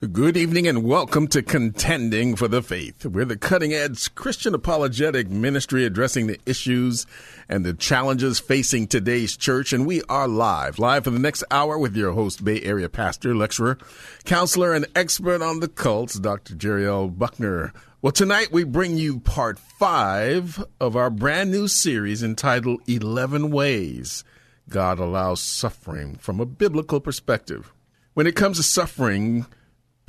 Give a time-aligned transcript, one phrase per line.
[0.00, 3.04] Good evening and welcome to Contending for the Faith.
[3.04, 7.04] We're the cutting edge Christian apologetic ministry addressing the issues
[7.50, 9.74] and the challenges facing today's church.
[9.74, 13.34] And we are live, live for the next hour with your host, Bay Area pastor,
[13.34, 13.76] lecturer,
[14.24, 16.54] counselor, and expert on the cults, Dr.
[16.54, 17.08] Jerry L.
[17.08, 17.70] Buckner.
[18.00, 24.24] Well, tonight we bring you part five of our brand new series entitled 11 Ways
[24.66, 27.74] God Allows Suffering from a Biblical Perspective.
[28.14, 29.44] When it comes to suffering,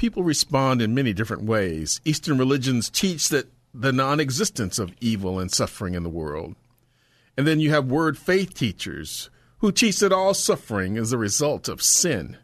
[0.02, 2.02] people respond in many different ways.
[2.04, 6.56] Eastern religions teach that the non existence of evil and suffering in the world.
[7.38, 9.30] And then you have word faith teachers
[9.60, 12.38] who teach that all suffering is a result of sin.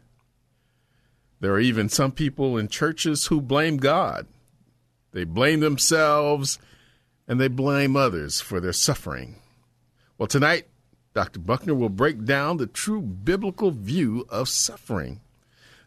[1.40, 4.28] There are even some people in churches who blame God.
[5.10, 6.60] They blame themselves
[7.26, 9.34] and they blame others for their suffering.
[10.16, 10.68] Well, tonight,
[11.12, 11.40] Dr.
[11.40, 15.22] Buckner will break down the true biblical view of suffering.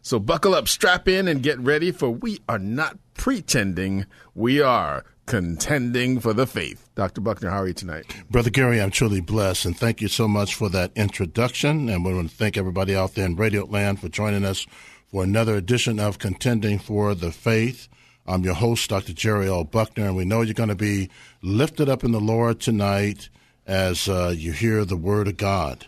[0.04, 5.04] So buckle up, strap in, and get ready, for we are not pretending, we are
[5.26, 6.88] contending for the faith.
[6.96, 7.20] Dr.
[7.20, 8.04] Buckner, how are you tonight?
[8.28, 11.88] Brother Gary, I'm truly blessed, and thank you so much for that introduction.
[11.88, 14.66] And we want to thank everybody out there in Radio Land for joining us
[15.06, 17.88] for another edition of Contending for the Faith.
[18.26, 19.12] I'm your host, Dr.
[19.12, 19.62] Jerry L.
[19.62, 21.10] Buckner, and we know you're going to be
[21.42, 23.28] lifted up in the Lord tonight
[23.68, 25.86] as uh, you hear the Word of God.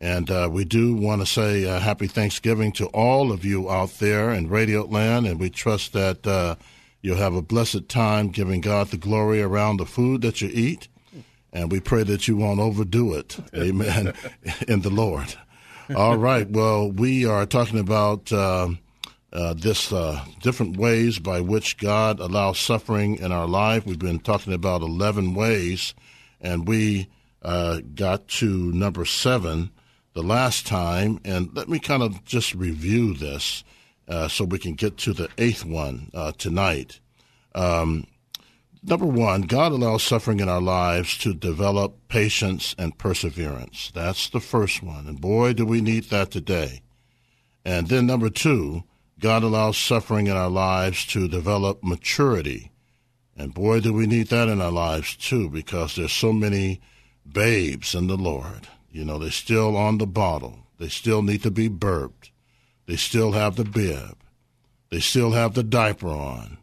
[0.00, 3.98] And uh, we do want to say uh, happy Thanksgiving to all of you out
[3.98, 6.54] there in Radio Land, and we trust that uh,
[7.02, 10.88] you'll have a blessed time giving God the glory around the food that you eat.
[11.52, 13.38] And we pray that you won't overdo it.
[13.54, 14.12] Amen.
[14.68, 15.34] in the Lord.
[15.96, 16.48] All right.
[16.48, 18.78] Well, we are talking about um,
[19.32, 23.86] uh, this uh, different ways by which God allows suffering in our life.
[23.86, 25.94] We've been talking about 11 ways,
[26.40, 27.08] and we
[27.42, 29.70] uh, got to number seven
[30.14, 33.64] the last time, and let me kind of just review this
[34.08, 37.00] uh, so we can get to the eighth one uh, tonight.
[37.54, 38.06] Um,
[38.82, 43.90] number one, God allows suffering in our lives to develop patience and perseverance.
[43.94, 46.82] That's the first one, and boy, do we need that today.
[47.64, 48.84] And then number two,
[49.20, 52.70] God allows suffering in our lives to develop maturity.
[53.36, 56.80] And boy, do we need that in our lives too, because there's so many
[57.30, 58.68] babes in the Lord.
[58.90, 60.60] You know, they're still on the bottle.
[60.78, 62.30] They still need to be burped.
[62.86, 64.16] They still have the bib.
[64.90, 66.58] They still have the diaper on.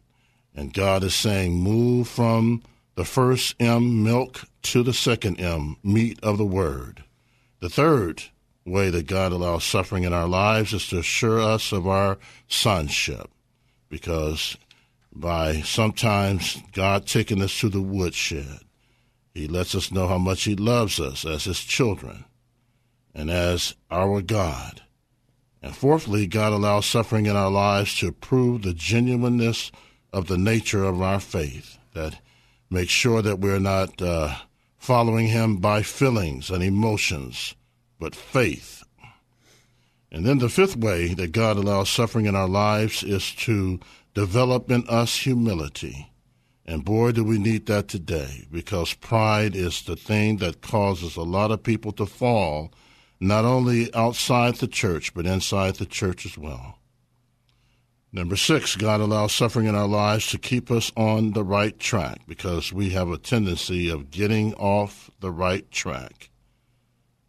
[0.55, 2.63] And God is saying, move from
[2.95, 7.03] the first M, milk, to the second M, meat of the word.
[7.59, 8.23] The third
[8.65, 13.29] way that God allows suffering in our lives is to assure us of our sonship.
[13.89, 14.57] Because
[15.13, 18.61] by sometimes God taking us to the woodshed,
[19.35, 22.23] he lets us know how much He loves us as His children
[23.13, 24.81] and as our God.
[25.61, 29.73] And fourthly, God allows suffering in our lives to prove the genuineness
[30.13, 32.21] of the nature of our faith, that
[32.69, 34.35] makes sure that we're not uh,
[34.77, 37.55] following Him by feelings and emotions,
[37.99, 38.83] but faith.
[40.11, 43.81] And then the fifth way that God allows suffering in our lives is to
[44.13, 46.09] develop in us humility
[46.65, 51.21] and boy, do we need that today because pride is the thing that causes a
[51.21, 52.73] lot of people to fall,
[53.19, 56.79] not only outside the church, but inside the church as well.
[58.11, 62.21] Number six, God allows suffering in our lives to keep us on the right track
[62.27, 66.29] because we have a tendency of getting off the right track.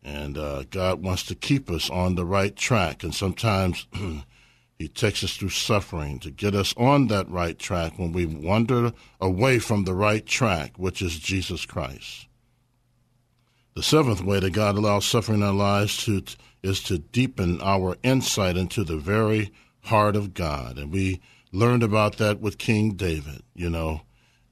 [0.03, 3.03] And uh, God wants to keep us on the right track.
[3.03, 3.89] And sometimes
[4.79, 8.93] He takes us through suffering to get us on that right track when we wander
[9.21, 12.27] away from the right track, which is Jesus Christ.
[13.75, 16.23] The seventh way that God allows suffering in our lives to,
[16.63, 19.51] is to deepen our insight into the very
[19.85, 20.79] heart of God.
[20.79, 21.21] And we
[21.53, 23.43] learned about that with King David.
[23.55, 24.03] You know,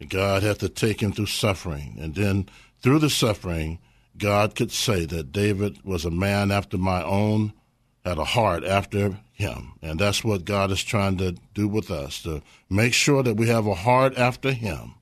[0.08, 1.96] God had to take him through suffering.
[2.00, 2.48] And then
[2.82, 3.78] through the suffering,
[4.16, 7.52] God could say that David was a man after my own,
[8.04, 9.72] had a heart after him.
[9.82, 12.40] And that's what God is trying to do with us to
[12.70, 14.94] make sure that we have a heart after him.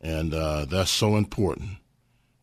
[0.00, 1.78] And uh, that's so important.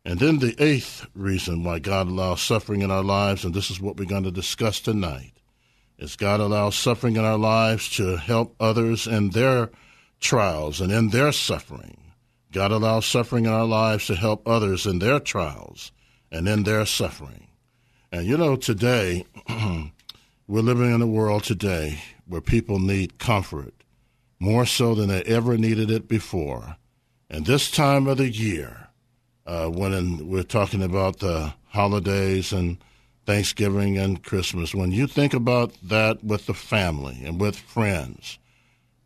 [0.04, 3.80] And then the eighth reason why God allows suffering in our lives, and this is
[3.80, 5.32] what we're going to discuss tonight,
[5.98, 9.70] is God allows suffering in our lives to help others in their
[10.20, 11.96] trials and in their suffering.
[12.52, 15.90] God allows suffering in our lives to help others in their trials
[16.30, 17.48] and in their suffering.
[18.12, 19.24] And you know, today,
[20.46, 23.72] we're living in a world today where people need comfort
[24.38, 26.76] more so than they ever needed it before.
[27.30, 28.88] And this time of the year,
[29.46, 32.76] uh, when we're talking about the holidays and
[33.24, 38.38] Thanksgiving and Christmas, when you think about that with the family and with friends,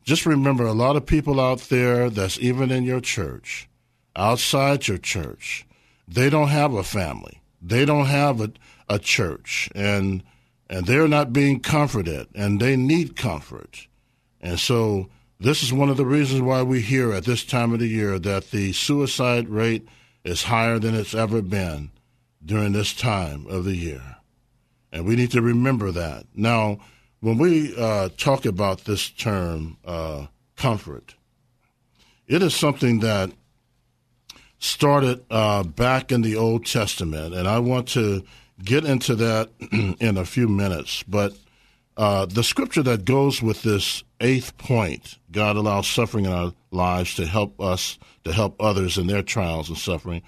[0.04, 3.68] just remember a lot of people out there that's even in your church,
[4.16, 5.66] outside your church,
[6.08, 7.42] they don't have a family.
[7.62, 8.50] They don't have a,
[8.88, 10.24] a church and
[10.68, 13.86] and they're not being comforted and they need comfort.
[14.40, 15.08] And so
[15.40, 18.18] this is one of the reasons why we hear at this time of the year
[18.18, 19.86] that the suicide rate
[20.24, 21.90] is higher than it's ever been
[22.44, 24.16] during this time of the year.
[24.92, 26.26] And we need to remember that.
[26.34, 26.78] Now,
[27.20, 30.26] when we uh, talk about this term, uh,
[30.56, 31.14] comfort,
[32.26, 33.30] it is something that
[34.58, 38.24] started uh, back in the Old Testament, and I want to
[38.62, 39.50] get into that
[40.00, 41.02] in a few minutes.
[41.04, 41.34] But
[41.96, 47.14] uh, the scripture that goes with this eighth point, God allows suffering in our lives
[47.16, 50.22] to help us, to help others in their trials and suffering.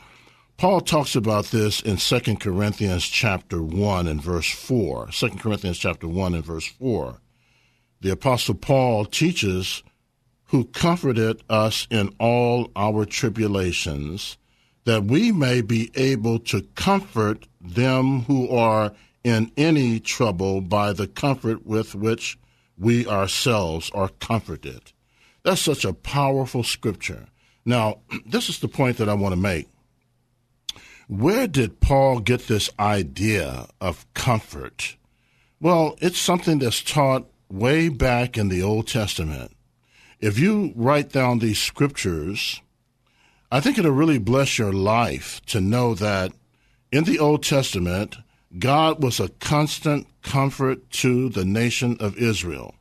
[0.56, 5.08] Paul talks about this in 2 Corinthians chapter 1 and verse 4.
[5.10, 7.18] 2 Corinthians chapter 1 and verse 4.
[8.02, 9.82] The apostle Paul teaches
[10.46, 14.36] who comforted us in all our tribulations,
[14.84, 18.92] that we may be able to comfort them who are
[19.22, 22.38] in any trouble by the comfort with which
[22.78, 24.92] we ourselves are comforted.
[25.42, 27.26] That's such a powerful scripture.
[27.64, 29.68] Now, this is the point that I want to make.
[31.08, 34.96] Where did Paul get this idea of comfort?
[35.60, 39.56] Well, it's something that's taught way back in the Old Testament.
[40.20, 42.60] If you write down these scriptures,
[43.50, 46.32] I think it'll really bless your life to know that
[46.92, 48.16] in the Old Testament,
[48.58, 52.74] God was a constant comfort to the nation of Israel,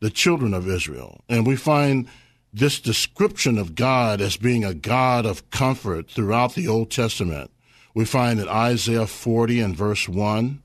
[0.00, 1.22] the children of Israel.
[1.28, 2.08] And we find
[2.52, 7.50] this description of God as being a God of comfort throughout the Old Testament.
[7.94, 10.62] We find in Isaiah 40 and verse 1,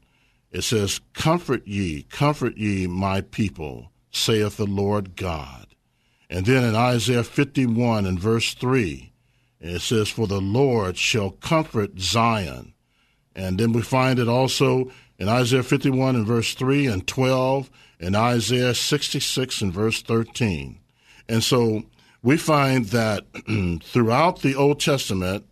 [0.51, 5.67] it says, Comfort ye, comfort ye, my people, saith the Lord God.
[6.29, 9.13] And then in Isaiah 51 and verse 3,
[9.59, 12.73] it says, For the Lord shall comfort Zion.
[13.35, 17.69] And then we find it also in Isaiah 51 and verse 3 and 12,
[17.99, 20.79] and Isaiah 66 and verse 13.
[21.29, 21.83] And so
[22.21, 23.25] we find that
[23.83, 25.45] throughout the Old Testament,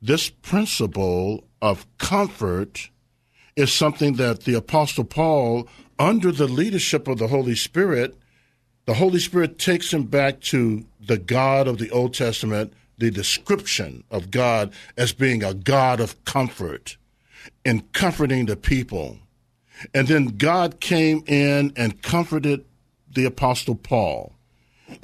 [0.00, 2.90] this principle of comfort
[3.54, 5.68] is something that the Apostle Paul,
[5.98, 8.16] under the leadership of the Holy Spirit,
[8.86, 12.72] the Holy Spirit takes him back to the God of the Old Testament,
[13.02, 16.96] the description of God as being a God of comfort
[17.64, 19.18] and comforting the people.
[19.92, 22.64] And then God came in and comforted
[23.12, 24.34] the Apostle Paul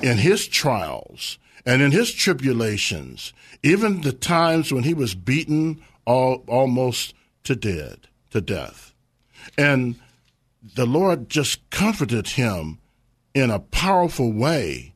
[0.00, 3.33] in his trials and in his tribulations,
[3.65, 8.94] even the times when he was beaten all, almost to dead, to death.
[9.59, 9.97] And
[10.77, 12.79] the Lord just comforted him
[13.35, 14.94] in a powerful way.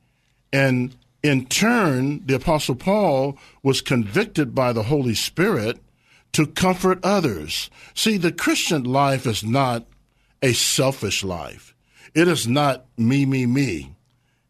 [0.53, 5.79] And in turn, the Apostle Paul was convicted by the Holy Spirit
[6.33, 7.71] to comfort others.
[7.95, 9.87] See, the Christian life is not
[10.43, 11.75] a selfish life.
[12.15, 13.95] It is not me, me, me.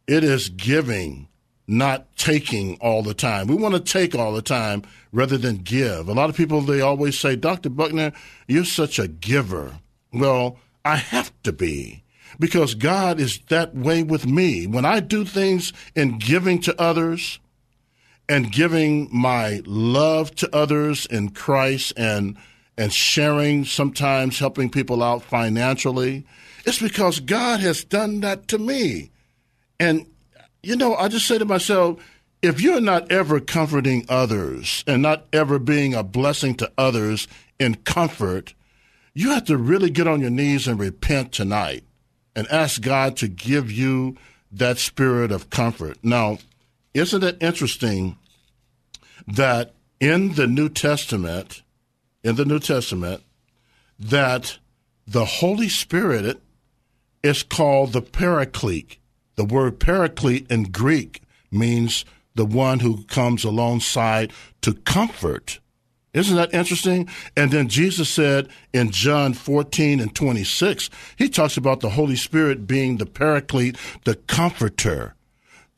[0.07, 1.29] It is giving,
[1.67, 3.47] not taking all the time.
[3.47, 6.09] We want to take all the time rather than give.
[6.09, 7.69] A lot of people, they always say, Dr.
[7.69, 8.13] Buckner,
[8.49, 9.79] you're such a giver.
[10.13, 12.03] Well, I have to be
[12.39, 14.67] because God is that way with me.
[14.67, 17.39] When I do things in giving to others
[18.29, 22.37] and giving my love to others in Christ and
[22.79, 26.25] and sharing, sometimes helping people out financially,
[26.65, 29.11] it's because God has done that to me.
[29.79, 30.07] And,
[30.63, 32.03] you know, I just say to myself,
[32.41, 37.75] if you're not ever comforting others and not ever being a blessing to others in
[37.77, 38.55] comfort,
[39.15, 41.85] you have to really get on your knees and repent tonight
[42.35, 44.17] and ask God to give you
[44.51, 45.99] that spirit of comfort.
[46.03, 46.39] Now,
[46.95, 48.17] isn't it interesting
[49.27, 51.63] that in the New Testament,
[52.23, 53.23] in the New Testament,
[53.99, 54.59] that
[55.07, 56.43] the Holy Spirit
[57.23, 58.99] is called the Paraclete.
[59.37, 65.61] The word paraclete in Greek means the one who comes alongside to comfort
[66.15, 67.09] Isn't that interesting?
[67.37, 72.67] And then Jesus said in John 14 and 26, he talks about the Holy Spirit
[72.67, 75.15] being the paraclete, the comforter,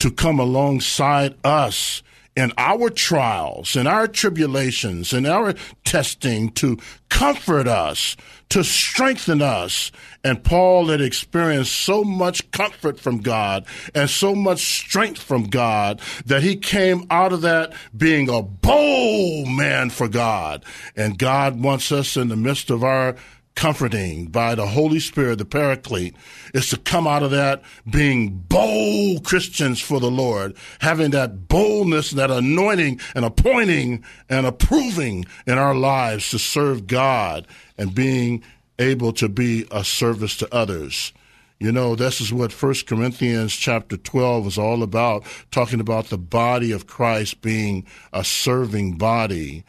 [0.00, 2.02] to come alongside us
[2.36, 8.16] in our trials, in our tribulations, in our testing to comfort us,
[8.48, 9.92] to strengthen us.
[10.24, 16.00] And Paul had experienced so much comfort from God and so much strength from God
[16.26, 20.64] that he came out of that being a bold man for God.
[20.96, 23.14] And God wants us in the midst of our
[23.54, 26.16] comforting by the Holy Spirit, the Paraclete,
[26.52, 32.11] is to come out of that being bold Christians for the Lord, having that boldness,
[32.11, 37.46] that anointing and appointing and approving in our lives to serve God
[37.78, 38.42] and being
[38.78, 41.12] able to be a service to others.
[41.61, 46.18] You know, this is what First Corinthians chapter 12 is all about, talking about the
[46.18, 49.64] body of Christ being a serving body.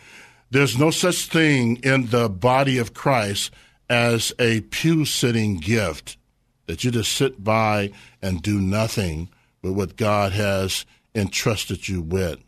[0.50, 3.52] There's no such thing in the body of Christ
[3.90, 6.18] as a pew sitting gift
[6.68, 9.30] that you just sit by and do nothing
[9.62, 12.40] but what God has entrusted you with.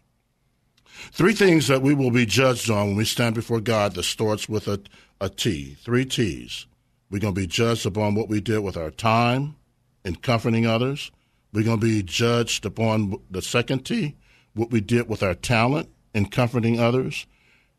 [1.11, 4.49] Three things that we will be judged on when we stand before God that starts
[4.49, 4.79] with a,
[5.21, 6.65] a T, three T's.
[7.09, 9.55] We're going to be judged upon what we did with our time
[10.03, 11.11] in comforting others.
[11.53, 14.15] We're going to be judged upon the second T,
[14.53, 17.25] what we did with our talent in comforting others.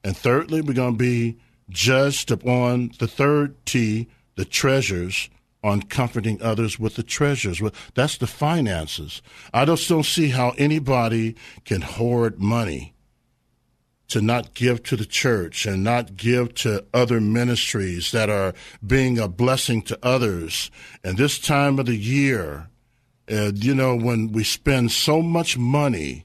[0.03, 1.39] And thirdly, we're going to be
[1.71, 5.31] judged upon the third T, the treasures,
[5.63, 7.61] on comforting others with the treasures.
[7.95, 9.23] That's the finances.
[9.53, 11.35] I just don't see how anybody
[11.65, 12.95] can hoard money
[14.09, 18.55] to not give to the church and not give to other ministries that are
[18.87, 20.71] being a blessing to others.
[21.05, 22.69] And this time of the year,
[23.31, 26.25] uh, you know, when we spend so much money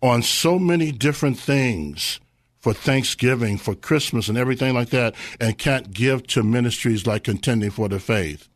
[0.00, 2.18] on so many different things
[2.62, 7.70] for Thanksgiving, for Christmas, and everything like that, and can't give to ministries like Contending
[7.70, 8.48] for the Faith.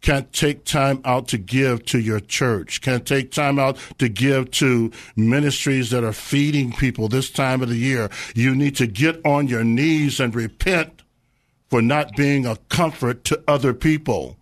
[0.00, 2.80] Can't take time out to give to your church.
[2.80, 7.68] Can't take time out to give to ministries that are feeding people this time of
[7.68, 8.10] the year.
[8.34, 11.02] You need to get on your knees and repent
[11.68, 14.36] for not being a comfort to other people,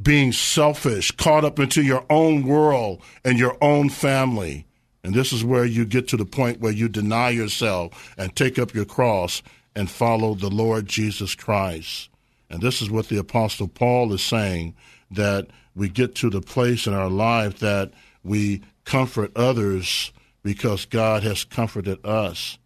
[0.00, 4.65] being selfish, caught up into your own world and your own family
[5.06, 8.58] and this is where you get to the point where you deny yourself and take
[8.58, 9.40] up your cross
[9.76, 12.10] and follow the Lord Jesus Christ.
[12.50, 14.74] And this is what the Apostle Paul is saying
[15.12, 15.46] that
[15.76, 17.92] we get to the place in our life that
[18.24, 22.58] we comfort others because God has comforted us.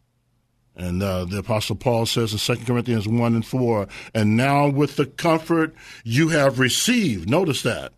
[0.75, 4.97] And uh, the Apostle Paul says in 2 Corinthians 1 and 4, and now with
[4.97, 7.93] the comfort you have received, notice that,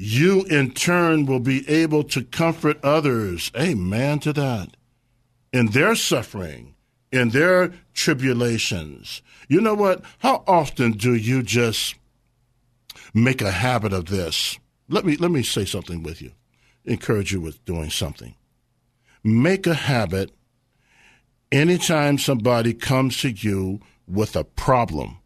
[0.00, 3.52] you in turn will be able to comfort others.
[3.54, 4.74] Amen to that.
[5.52, 6.74] In their suffering,
[7.12, 9.20] in their tribulations.
[9.46, 10.02] You know what?
[10.20, 11.96] How often do you just
[13.12, 14.58] make a habit of this?
[14.88, 16.32] Let me let me say something with you.
[16.86, 18.34] Encourage you with doing something.
[19.22, 20.30] Make a habit
[21.52, 25.18] anytime somebody comes to you with a problem,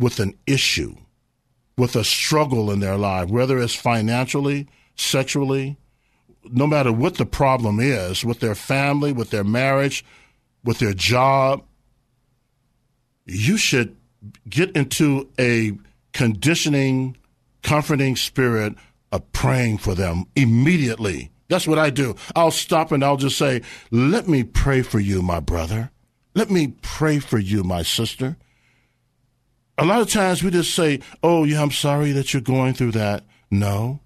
[0.00, 0.96] with an issue
[1.78, 4.66] with a struggle in their life, whether it's financially,
[4.96, 5.78] sexually,
[6.44, 10.04] no matter what the problem is, with their family, with their marriage,
[10.64, 11.62] with their job,
[13.26, 13.96] you should
[14.48, 15.72] get into a
[16.12, 17.16] conditioning,
[17.62, 18.74] comforting spirit
[19.12, 21.30] of praying for them immediately.
[21.46, 22.16] That's what I do.
[22.34, 25.92] I'll stop and I'll just say, Let me pray for you, my brother.
[26.34, 28.36] Let me pray for you, my sister
[29.78, 32.92] a lot of times we just say, oh, yeah, I'm sorry that you're going through
[32.92, 33.24] that.
[33.50, 34.00] No,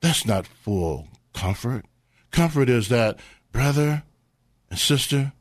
[0.00, 1.84] that's not full comfort.
[2.30, 3.18] Comfort is that,
[3.50, 4.04] brother
[4.70, 5.32] and sister,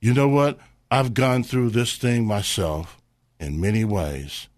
[0.00, 0.58] you know what?
[0.90, 3.00] I've gone through this thing myself
[3.38, 4.48] in many ways.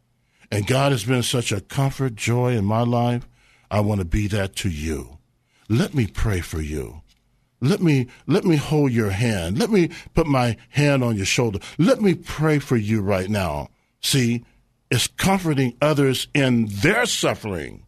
[0.51, 3.29] And God has been such a comfort, joy in my life.
[3.71, 5.19] I want to be that to you.
[5.69, 7.03] Let me pray for you.
[7.61, 9.59] Let me let me hold your hand.
[9.59, 11.61] Let me put my hand on your shoulder.
[11.79, 13.69] Let me pray for you right now.
[14.01, 14.45] See,
[14.93, 17.87] is comforting others in their suffering.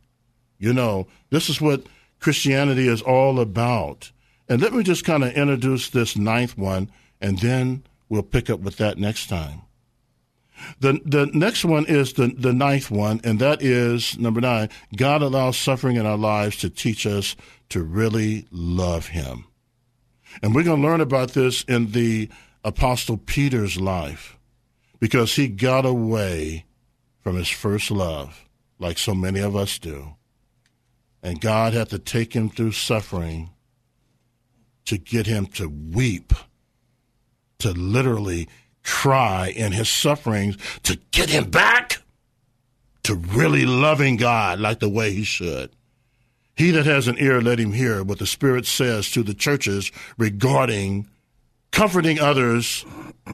[0.59, 1.85] You know, this is what
[2.19, 4.11] Christianity is all about.
[4.49, 8.61] And let me just kind of introduce this ninth one, and then we'll pick up
[8.61, 9.61] with that next time.
[10.81, 15.21] The, the next one is the, the ninth one, and that is number nine God
[15.21, 17.37] allows suffering in our lives to teach us
[17.69, 19.45] to really love Him.
[20.43, 22.31] And we're going to learn about this in the
[22.65, 24.39] Apostle Peter's life
[25.01, 26.65] because he got away
[27.25, 28.45] from his first love,
[28.78, 30.14] like so many of us do.
[31.23, 33.50] And God had to take him through suffering
[34.85, 36.35] to get him to weep,
[37.61, 38.47] to literally
[38.83, 42.02] try in his sufferings to get him back
[43.04, 45.71] to really loving God like the way he should.
[46.54, 49.90] He that has an ear, let him hear what the Spirit says to the churches
[50.19, 51.09] regarding
[51.73, 52.85] comforting others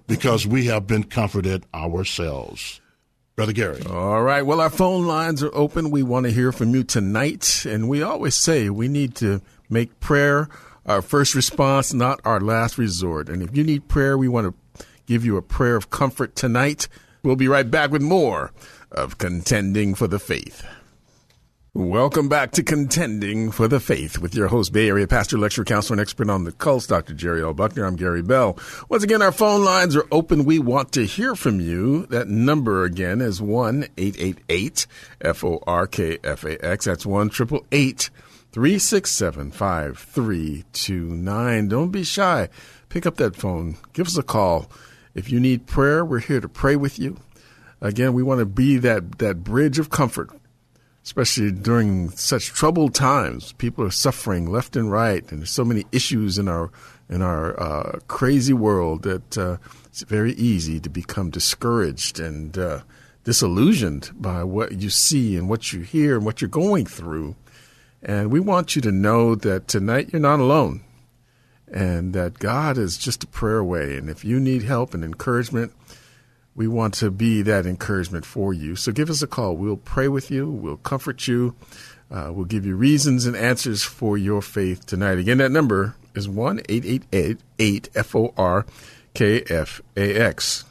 [0.07, 2.81] because we have been comforted ourselves.
[3.37, 3.83] Brother Gary.
[3.89, 4.43] All right.
[4.43, 5.91] Well, our phone lines are open.
[5.91, 7.65] We want to hear from you tonight.
[7.65, 10.49] And we always say we need to make prayer
[10.85, 13.29] our first response, not our last resort.
[13.29, 16.89] And if you need prayer, we want to give you a prayer of comfort tonight.
[17.23, 18.53] We'll be right back with more
[18.91, 20.65] of Contending for the Faith.
[21.73, 25.95] Welcome back to Contending for the Faith with your host, Bay Area pastor, lecturer, counselor,
[25.95, 27.15] and expert on the cults, Dr.
[27.15, 27.55] Jerry L.
[27.55, 27.85] Buckner.
[27.85, 28.59] I'm Gary Bell.
[28.89, 30.45] Once again, our phone lines are open.
[30.45, 32.07] We want to hear from you.
[32.07, 34.89] That number again is 1 888
[35.21, 36.87] F O R K F A X.
[36.87, 38.11] That's 1 888
[38.51, 41.69] 367 5329.
[41.69, 42.49] Don't be shy.
[42.89, 43.77] Pick up that phone.
[43.93, 44.69] Give us a call.
[45.15, 47.19] If you need prayer, we're here to pray with you.
[47.81, 50.31] Again, we want to be that, that bridge of comfort
[51.11, 53.53] especially during such troubled times.
[53.55, 56.71] People are suffering left and right, and there's so many issues in our
[57.09, 62.79] in our uh, crazy world that uh, it's very easy to become discouraged and uh,
[63.25, 67.35] disillusioned by what you see and what you hear and what you're going through.
[68.01, 70.81] And we want you to know that tonight you're not alone,
[71.67, 73.97] and that God is just a prayer away.
[73.97, 75.73] And if you need help and encouragement,
[76.61, 78.77] we want to be that encouragement for you.
[78.77, 79.57] So give us a call.
[79.57, 80.47] We'll pray with you.
[80.47, 81.57] We'll comfort you.
[82.11, 85.17] Uh, we'll give you reasons and answers for your faith tonight.
[85.17, 88.67] Again, that number is 1 888 F O R
[89.15, 90.67] K F A X.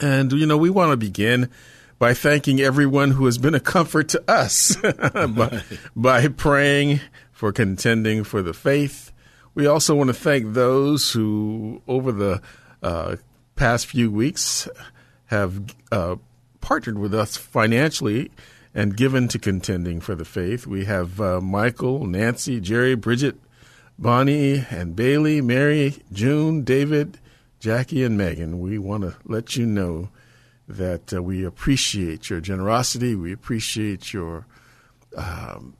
[0.00, 1.50] And, you know, we want to begin
[1.98, 4.76] by thanking everyone who has been a comfort to us
[5.12, 5.62] by,
[5.94, 9.12] by praying for contending for the faith.
[9.54, 12.40] We also want to thank those who, over the
[12.82, 13.16] uh,
[13.62, 14.68] past few weeks
[15.26, 16.16] have uh,
[16.60, 18.28] partnered with us financially
[18.74, 20.66] and given to contending for the faith.
[20.66, 23.36] We have uh, Michael, Nancy, Jerry, Bridget,
[23.96, 27.20] Bonnie, and Bailey, Mary, June, David,
[27.60, 28.58] Jackie, and Megan.
[28.58, 30.08] We want to let you know
[30.66, 33.14] that uh, we appreciate your generosity.
[33.14, 34.44] We appreciate your
[35.16, 35.76] um,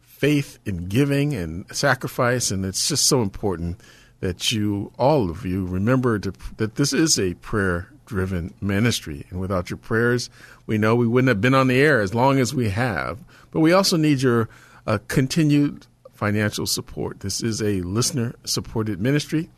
[0.00, 3.82] faith in giving and sacrifice, and it's just so important
[4.20, 9.26] that you, all of you, remember to, that this is a prayer driven ministry.
[9.30, 10.30] And without your prayers,
[10.66, 13.18] we know we wouldn't have been on the air as long as we have.
[13.50, 14.48] But we also need your
[14.86, 17.20] uh, continued financial support.
[17.20, 19.50] This is a listener supported ministry,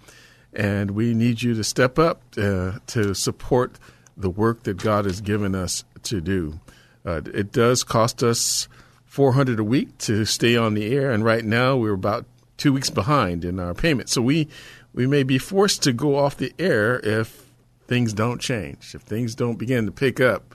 [0.53, 3.79] and we need you to step up uh, to support
[4.17, 6.59] the work that God has given us to do.
[7.07, 8.69] Uh, it does cost us
[9.07, 12.27] 400 a week to stay on the air, and right now we're about
[12.59, 14.11] two weeks behind in our payment.
[14.11, 14.49] So we
[14.93, 17.47] we may be forced to go off the air if
[17.87, 18.95] things don't change.
[18.95, 20.55] If things don't begin to pick up,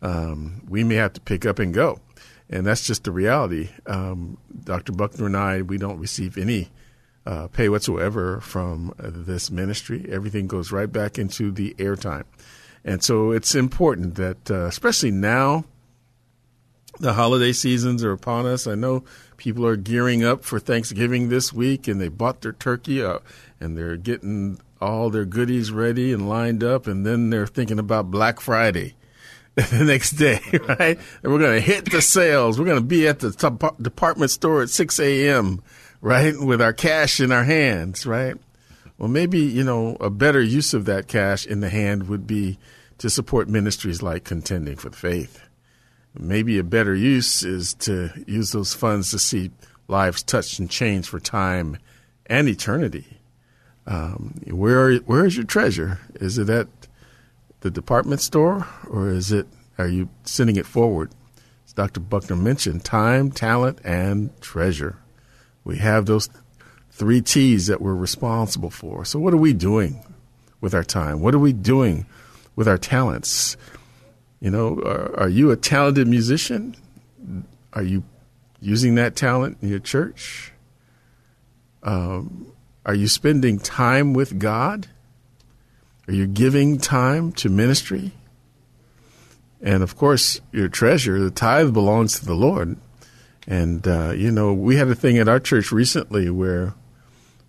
[0.00, 2.00] um, we may have to pick up and go.
[2.48, 3.68] And that's just the reality.
[3.86, 4.92] Um, Dr.
[4.92, 6.70] Buckner and I, we don't receive any
[7.26, 10.06] uh, pay whatsoever from uh, this ministry.
[10.08, 12.24] Everything goes right back into the airtime.
[12.84, 15.64] And so it's important that, uh, especially now,
[17.00, 18.66] the holiday seasons are upon us.
[18.66, 19.04] I know
[19.36, 23.18] people are gearing up for Thanksgiving this week, and they bought their turkey uh,
[23.58, 28.10] and they're getting all their goodies ready and lined up, and then they're thinking about
[28.10, 28.94] Black Friday
[29.54, 30.98] the next day, right?
[31.22, 32.58] And we're going to hit the sales.
[32.58, 35.62] We're going to be at the top department store at 6 a.m.,
[36.00, 38.36] right, with our cash in our hands, right?
[38.96, 42.58] Well, maybe, you know, a better use of that cash in the hand would be
[42.98, 45.49] to support ministries like Contending for the Faith
[46.18, 49.50] maybe a better use is to use those funds to see
[49.88, 51.78] lives touched and changed for time
[52.26, 53.18] and eternity.
[53.86, 55.98] Um, where where is your treasure?
[56.14, 56.68] Is it at
[57.60, 59.46] the department store, or is it?
[59.78, 61.10] Are you sending it forward?
[61.66, 62.00] As Dr.
[62.00, 64.96] Buckner mentioned, time, talent, and treasure.
[65.64, 66.28] We have those
[66.90, 69.04] three T's that we're responsible for.
[69.04, 70.04] So, what are we doing
[70.60, 71.20] with our time?
[71.20, 72.06] What are we doing
[72.56, 73.56] with our talents?
[74.40, 76.74] You know, are, are you a talented musician?
[77.72, 78.02] Are you
[78.60, 80.52] using that talent in your church?
[81.82, 82.52] Um,
[82.84, 84.88] are you spending time with God?
[86.08, 88.12] Are you giving time to ministry?
[89.60, 92.78] And of course, your treasure, the tithe belongs to the Lord.
[93.46, 96.74] And, uh, you know, we had a thing at our church recently where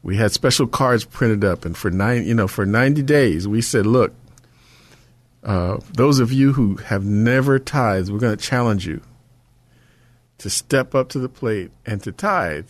[0.04, 1.64] we had special cards printed up.
[1.64, 4.14] And for nine, you know, for 90 days, we said, look,
[5.44, 9.02] uh, those of you who have never tithed, we're going to challenge you
[10.38, 12.70] to step up to the plate and to tithe,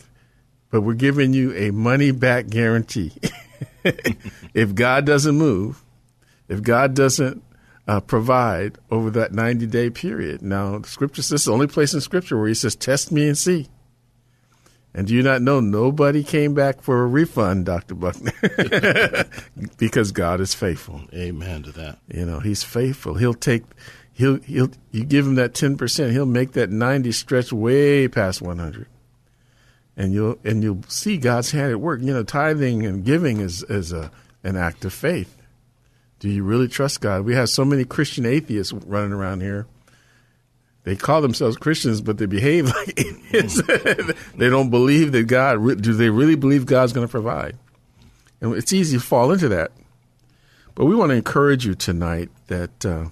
[0.70, 3.12] but we're giving you a money back guarantee.
[4.54, 5.82] if God doesn't move,
[6.48, 7.42] if God doesn't
[7.86, 10.42] uh, provide over that 90 day period.
[10.42, 13.36] Now, the scripture says the only place in scripture where he says, Test me and
[13.36, 13.68] see.
[14.94, 17.94] And do you not know nobody came back for a refund, Dr.
[17.94, 18.32] Buckner?
[19.78, 21.02] because God is faithful.
[21.14, 21.98] Amen to that.
[22.08, 23.14] You know, he's faithful.
[23.14, 23.62] He'll take
[24.12, 28.86] he'll he'll you give him that 10%, he'll make that 90 stretch way past 100.
[29.96, 32.00] And you'll and you'll see God's hand at work.
[32.02, 34.10] You know, tithing and giving is is a
[34.44, 35.36] an act of faith.
[36.18, 37.24] Do you really trust God?
[37.24, 39.66] We have so many Christian atheists running around here
[40.84, 43.62] they call themselves Christians, but they behave like idiots.
[44.36, 45.80] they don't believe that God.
[45.80, 47.56] Do they really believe God's going to provide?
[48.40, 49.70] And it's easy to fall into that.
[50.74, 53.06] But we want to encourage you tonight that uh,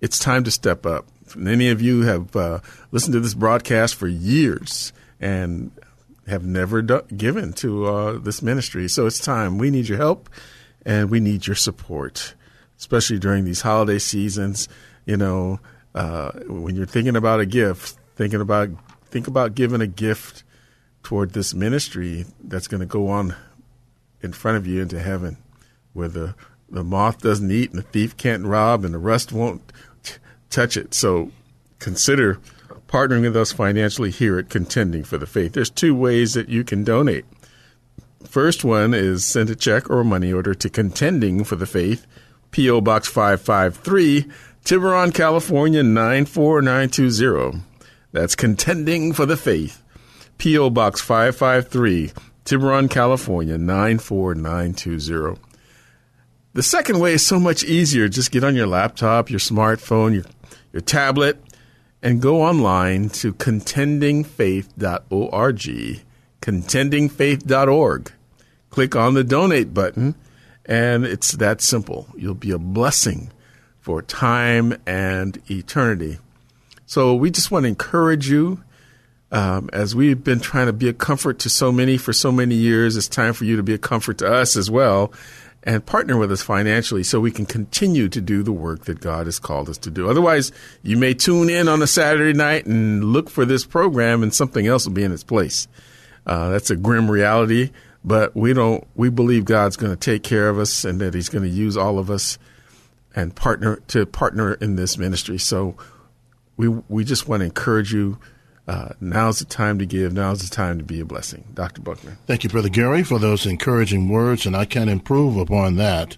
[0.00, 1.06] it's time to step up.
[1.34, 2.60] Many of you have uh,
[2.92, 5.72] listened to this broadcast for years and
[6.26, 8.88] have never do- given to uh, this ministry.
[8.88, 9.58] So it's time.
[9.58, 10.28] We need your help
[10.84, 12.34] and we need your support,
[12.78, 14.68] especially during these holiday seasons.
[15.06, 15.58] You know,
[15.94, 18.70] uh, when you're thinking about a gift, thinking about
[19.06, 20.42] think about giving a gift
[21.02, 23.36] toward this ministry that's going to go on
[24.22, 25.36] in front of you into heaven,
[25.92, 26.34] where the
[26.68, 30.14] the moth doesn't eat and the thief can't rob and the rust won't t-
[30.50, 30.94] touch it.
[30.94, 31.30] So
[31.78, 32.40] consider
[32.88, 35.52] partnering with us financially here at Contending for the Faith.
[35.52, 37.24] There's two ways that you can donate.
[38.24, 42.06] First one is send a check or money order to Contending for the Faith,
[42.50, 42.80] P.O.
[42.80, 44.26] Box 553,
[44.64, 47.62] Tiburon, California 94920.
[48.12, 49.82] That's Contending for the Faith.
[50.38, 50.70] P.O.
[50.70, 52.12] Box 553,
[52.46, 55.38] Tiburon, California 94920.
[56.54, 58.08] The second way is so much easier.
[58.08, 60.24] Just get on your laptop, your smartphone, your,
[60.72, 61.38] your tablet,
[62.02, 66.02] and go online to contendingfaith.org,
[66.40, 68.12] contendingfaith.org.
[68.70, 70.14] Click on the donate button,
[70.64, 72.08] and it's that simple.
[72.16, 73.30] You'll be a blessing
[73.84, 76.16] for time and eternity.
[76.86, 78.64] So we just want to encourage you.
[79.30, 82.54] Um, as we've been trying to be a comfort to so many for so many
[82.54, 85.12] years, it's time for you to be a comfort to us as well
[85.64, 89.26] and partner with us financially so we can continue to do the work that God
[89.26, 90.08] has called us to do.
[90.08, 90.50] Otherwise,
[90.82, 94.66] you may tune in on a Saturday night and look for this program and something
[94.66, 95.68] else will be in its place.
[96.26, 97.70] Uh, that's a grim reality,
[98.02, 101.28] but we don't, we believe God's going to take care of us and that He's
[101.28, 102.38] going to use all of us
[103.14, 105.38] and partner to partner in this ministry.
[105.38, 105.76] So
[106.56, 108.18] we we just want to encourage you.
[108.66, 110.14] Uh, now's the time to give.
[110.14, 111.44] Now's the time to be a blessing.
[111.52, 111.82] Dr.
[111.82, 112.16] Buckner.
[112.26, 116.16] Thank you, Brother Gary, for those encouraging words, and I can improve upon that.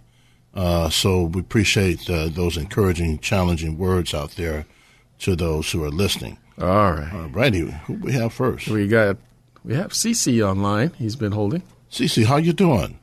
[0.54, 4.64] Uh, so we appreciate uh, those encouraging, challenging words out there
[5.18, 6.38] to those who are listening.
[6.58, 7.12] All right.
[7.12, 7.70] All righty.
[7.86, 8.68] Who we have first?
[8.68, 9.16] We got
[9.64, 10.92] we have CC online.
[10.98, 11.62] He's been holding.
[11.90, 12.98] CC, how you doing?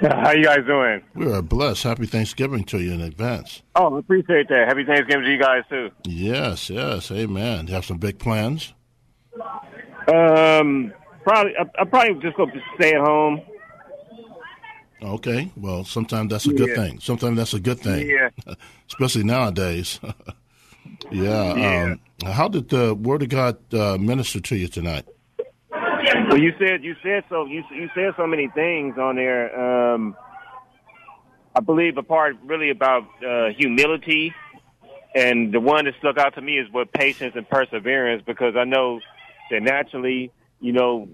[0.08, 1.02] How you guys doing?
[1.14, 1.82] We are blessed.
[1.82, 3.62] Happy Thanksgiving to you in advance.
[3.74, 4.68] Oh, appreciate that.
[4.68, 5.90] Happy Thanksgiving to you guys too.
[6.04, 7.66] Yes, yes, amen.
[7.66, 8.72] You have some big plans?
[10.08, 11.52] Um, probably.
[11.58, 13.42] I, I probably just go stay at home.
[15.02, 15.50] Okay.
[15.56, 16.74] Well, sometimes that's a good Yeah.
[16.76, 17.00] thing.
[17.00, 18.08] Sometimes that's a good thing.
[18.08, 18.28] Yeah.
[18.88, 19.98] Especially nowadays.
[21.10, 21.54] yeah.
[21.54, 21.96] Yeah.
[22.24, 25.06] Um, how did the Word of God uh, minister to you tonight?
[26.28, 27.46] Well, you said you said so.
[27.46, 29.92] You you said so many things on there.
[29.94, 30.16] Um,
[31.54, 34.34] I believe a part really about uh, humility,
[35.14, 38.22] and the one that stuck out to me is what patience and perseverance.
[38.26, 39.00] Because I know
[39.50, 41.08] that naturally, you know,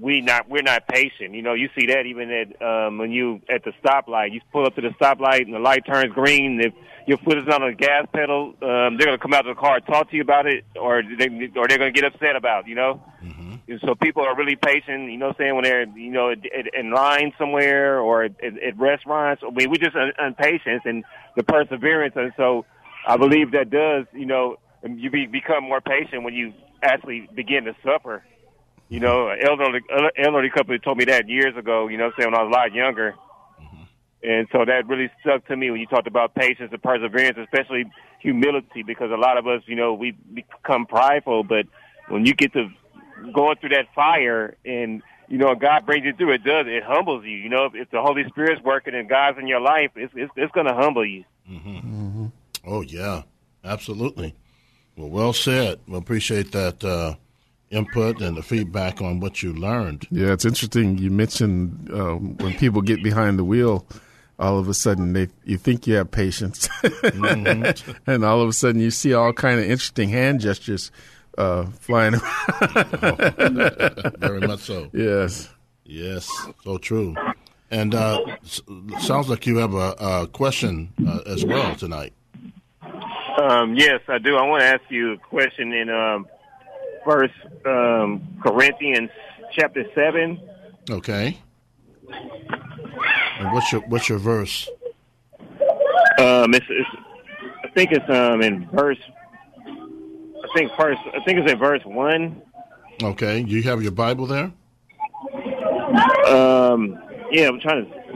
[0.00, 1.34] we not we're not patient.
[1.34, 4.66] You know, you see that even at um, when you at the stoplight, you pull
[4.66, 6.60] up to the stoplight and the light turns green.
[6.60, 6.72] If
[7.06, 9.60] your foot is not on the gas pedal, um, they're to come out of the
[9.60, 12.66] car talk to you about it, or they or they're to get upset about.
[12.68, 13.02] You know.
[13.22, 13.35] And
[13.84, 16.90] so people are really patient, you know, what I'm saying when they're, you know, in
[16.92, 19.42] line somewhere or at, at restaurants.
[19.44, 21.04] I mean, we just un- impatience and
[21.36, 22.64] the perseverance, and so
[23.06, 26.52] I believe that does, you know, you be, become more patient when you
[26.82, 28.22] actually begin to suffer.
[28.88, 29.80] You know, an elderly
[30.16, 31.88] elderly couple told me that years ago.
[31.88, 33.14] You know, what I'm saying when I was a lot younger,
[33.60, 33.82] mm-hmm.
[34.22, 37.86] and so that really stuck to me when you talked about patience and perseverance, especially
[38.20, 41.66] humility, because a lot of us, you know, we become prideful, but
[42.08, 42.68] when you get to
[43.32, 47.24] going through that fire and you know God brings you through it does it humbles
[47.24, 50.12] you you know if, if the Holy Spirit's working and God's in your life it's
[50.16, 51.24] it's, it's going to humble you
[52.66, 53.22] Oh, yeah.
[53.64, 54.34] Absolutely.
[54.96, 55.80] Well, well said.
[55.86, 57.14] We appreciate that uh,
[57.70, 60.06] input and the feedback on what you learned.
[60.10, 60.98] Yeah, it's interesting.
[60.98, 63.86] You mentioned um, when people get behind the wheel,
[64.38, 66.68] all of a sudden they you think you have patience,
[68.06, 70.90] and all of a sudden you see all kind of interesting hand gestures
[71.36, 72.26] uh, flying around.
[74.18, 74.90] Very much so.
[74.92, 75.48] yes.
[75.88, 76.28] Yes,
[76.64, 77.14] so true.
[77.70, 78.20] And uh,
[78.98, 82.12] sounds like you have a, a question uh, as well tonight.
[83.38, 84.36] Um, yes, I do.
[84.36, 86.26] I want to ask you a question in um,
[87.04, 89.10] First um, Corinthians
[89.52, 90.40] chapter seven.
[90.90, 91.38] Okay.
[93.38, 94.68] And what's your what's your verse?
[96.18, 96.88] Um, it's, it's
[97.64, 98.98] I think it's um in verse.
[100.46, 101.00] I think first.
[101.06, 102.42] I think it's in verse one.
[103.02, 103.40] Okay.
[103.40, 104.52] You have your Bible there?
[106.26, 106.98] Um.
[107.30, 108.06] Yeah, I'm trying to.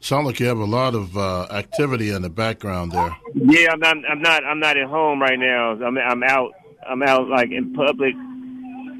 [0.00, 3.16] Sound like you have a lot of uh, activity in the background there.
[3.34, 3.96] Yeah, I'm not.
[4.08, 4.44] I'm not.
[4.44, 5.72] I'm not at home right now.
[5.72, 5.96] I'm.
[5.98, 6.52] I'm out.
[6.88, 8.14] I'm out like in public.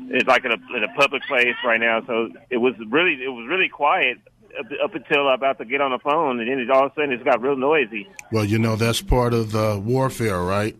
[0.08, 2.02] It's like in a in a public place right now.
[2.06, 4.18] So it was really it was really quiet
[4.58, 6.92] up, up until I'm about to get on the phone, and then it, all of
[6.92, 8.08] a sudden it's got real noisy.
[8.32, 10.76] Well, you know that's part of the warfare, right?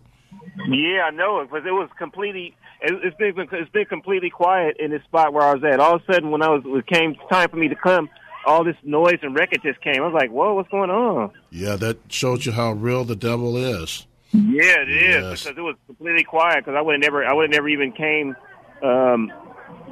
[0.68, 2.56] Yeah, I know it because it was completely.
[2.80, 5.80] It, it's been it's been completely quiet in this spot where I was at.
[5.80, 8.08] All of a sudden, when I was it came time for me to come,
[8.46, 9.96] all this noise and record just came.
[10.02, 13.56] I was like, "Whoa, what's going on?" Yeah, that shows you how real the devil
[13.56, 14.06] is.
[14.32, 15.42] Yeah, it is Yes.
[15.42, 16.64] because it was completely quiet.
[16.64, 18.36] Because I would have never, I would have never even came
[18.82, 19.32] um,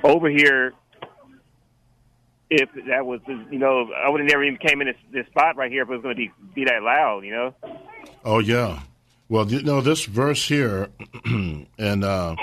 [0.02, 0.74] over here
[2.50, 5.56] if that was, you know, I would have never even came in this, this spot
[5.56, 7.54] right here if it was going to be be that loud, you know.
[8.24, 8.80] Oh yeah.
[9.28, 10.88] Well, you know this verse here,
[11.24, 12.36] and uh,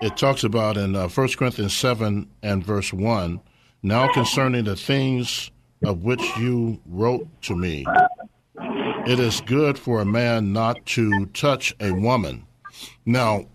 [0.00, 3.40] it talks about in uh, 1 Corinthians seven and verse one.
[3.84, 5.52] Now concerning the things
[5.84, 7.86] of which you wrote to me,
[9.06, 12.44] it is good for a man not to touch a woman.
[13.06, 13.46] Now,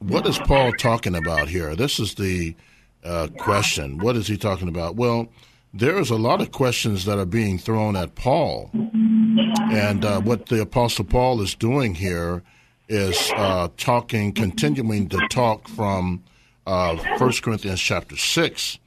[0.00, 1.74] what is Paul talking about here?
[1.74, 2.54] This is the
[3.02, 3.96] uh, question.
[3.96, 4.96] What is he talking about?
[4.96, 5.28] Well,
[5.72, 8.70] there is a lot of questions that are being thrown at Paul.
[8.72, 12.42] And uh, what the Apostle Paul is doing here
[12.88, 16.24] is uh, talking, continuing to talk from
[16.66, 18.78] uh, 1 Corinthians chapter 6.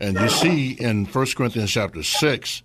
[0.00, 2.62] And you see in 1 Corinthians chapter 6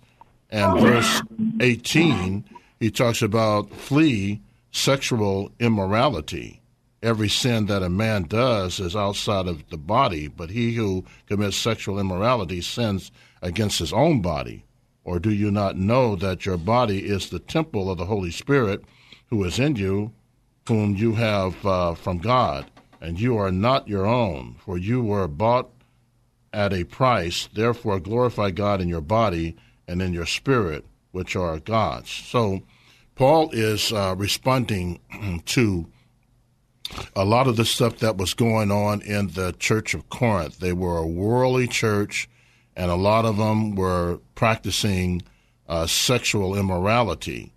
[0.50, 1.22] and verse
[1.60, 2.44] 18,
[2.80, 4.40] he talks about flee
[4.72, 6.60] sexual immorality.
[7.00, 11.56] Every sin that a man does is outside of the body, but he who commits
[11.56, 14.64] sexual immorality sins against his own body.
[15.04, 18.84] Or do you not know that your body is the temple of the Holy Spirit
[19.30, 20.12] who is in you,
[20.68, 22.70] whom you have uh, from God,
[23.00, 25.70] and you are not your own, for you were bought
[26.52, 27.48] at a price.
[27.52, 32.10] Therefore, glorify God in your body and in your spirit, which are God's.
[32.10, 32.62] So,
[33.14, 35.00] Paul is uh, responding
[35.46, 35.86] to
[37.14, 40.58] a lot of the stuff that was going on in the church of Corinth.
[40.58, 42.28] They were a worldly church,
[42.78, 45.20] and a lot of them were practicing
[45.68, 47.52] uh, sexual immorality.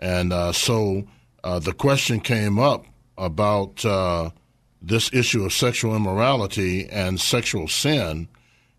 [0.00, 1.04] And uh, so
[1.44, 2.86] uh, the question came up
[3.18, 4.30] about uh,
[4.80, 8.28] this issue of sexual immorality and sexual sin.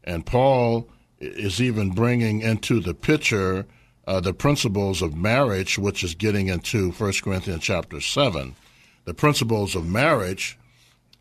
[0.04, 3.68] And Paul is even bringing into the picture
[4.08, 8.56] uh, the principles of marriage, which is getting into 1 Corinthians chapter 7.
[9.06, 10.58] The principles of marriage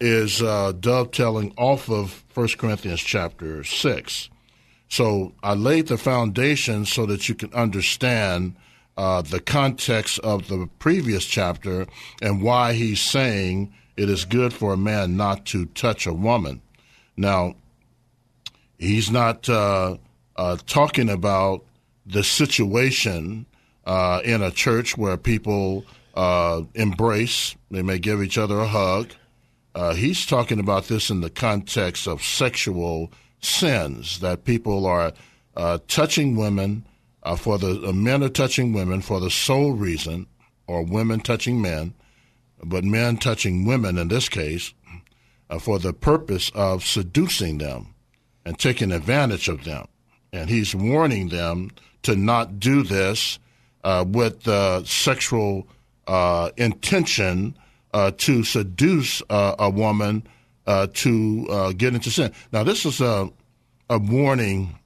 [0.01, 4.31] is uh, dovetailing off of 1 Corinthians chapter 6.
[4.93, 8.57] So I laid the foundation so that you can understand
[8.99, 11.87] uh, the context of the previous chapter
[12.21, 16.61] and why he's saying it is good for a man not to touch a woman.
[17.17, 17.55] Now,
[18.79, 19.97] he's not uh,
[20.37, 21.65] uh, talking about
[22.05, 23.47] the situation
[23.87, 29.13] uh, in a church where people uh, embrace, they may give each other a hug.
[29.75, 33.11] Uh, he's talking about this in the context of sexual
[33.43, 35.13] sins that people are
[35.57, 36.85] uh, touching women
[37.23, 40.27] uh, for the uh, men are touching women for the sole reason,
[40.67, 41.95] or women touching men,
[42.65, 44.73] but men touching women in this case
[45.51, 47.95] uh, for the purpose of seducing them
[48.45, 49.87] and taking advantage of them.
[50.33, 51.71] And he's warning them
[52.03, 53.39] to not do this
[53.85, 55.69] uh, with uh, sexual
[56.07, 57.57] uh, intention
[58.17, 60.27] to seduce a woman
[60.67, 62.33] uh, to uh, get into sin.
[62.53, 63.31] Now, this is a,
[63.89, 64.79] a warning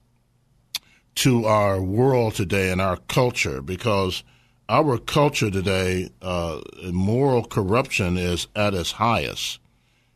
[1.15, 4.23] to our world today and our culture because
[4.69, 6.61] our culture today, uh,
[6.91, 9.59] moral corruption is at its highest.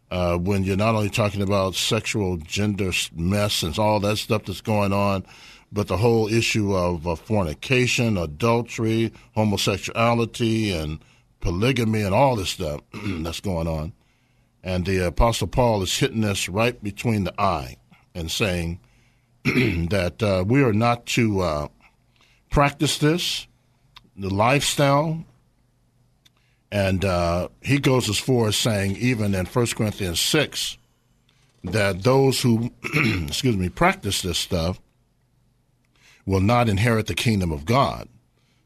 [0.09, 4.59] Uh, when you're not only talking about sexual gender mess and all that stuff that's
[4.59, 5.25] going on,
[5.71, 10.99] but the whole issue of uh, fornication, adultery, homosexuality, and
[11.39, 13.93] polygamy, and all this stuff that's going on.
[14.63, 17.77] And the Apostle Paul is hitting this right between the eye
[18.13, 18.79] and saying
[19.43, 21.67] that uh, we are not to uh,
[22.49, 23.47] practice this,
[24.15, 25.25] the lifestyle.
[26.71, 30.77] And uh, he goes as far as saying, even in 1 Corinthians 6,
[31.63, 34.79] that those who, excuse me, practice this stuff
[36.25, 38.07] will not inherit the kingdom of God.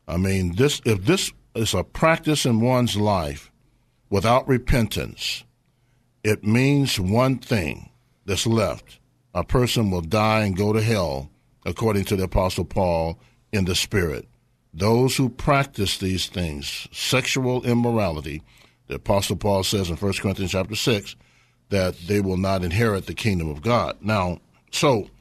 [0.08, 3.52] I mean, this if this is a practice in one's life
[4.10, 5.45] without repentance,
[6.26, 7.92] it means one thing
[8.26, 9.00] that's left.
[9.36, 11.30] A person will die and go to hell,
[11.68, 13.20] according to the Apostle Paul
[13.52, 14.28] in the Spirit.
[14.74, 18.42] Those who practice these things, sexual immorality,
[18.88, 21.16] the Apostle Paul says in 1 Corinthians chapter 6,
[21.70, 23.96] that they will not inherit the kingdom of God.
[24.02, 24.40] Now,
[24.72, 25.12] so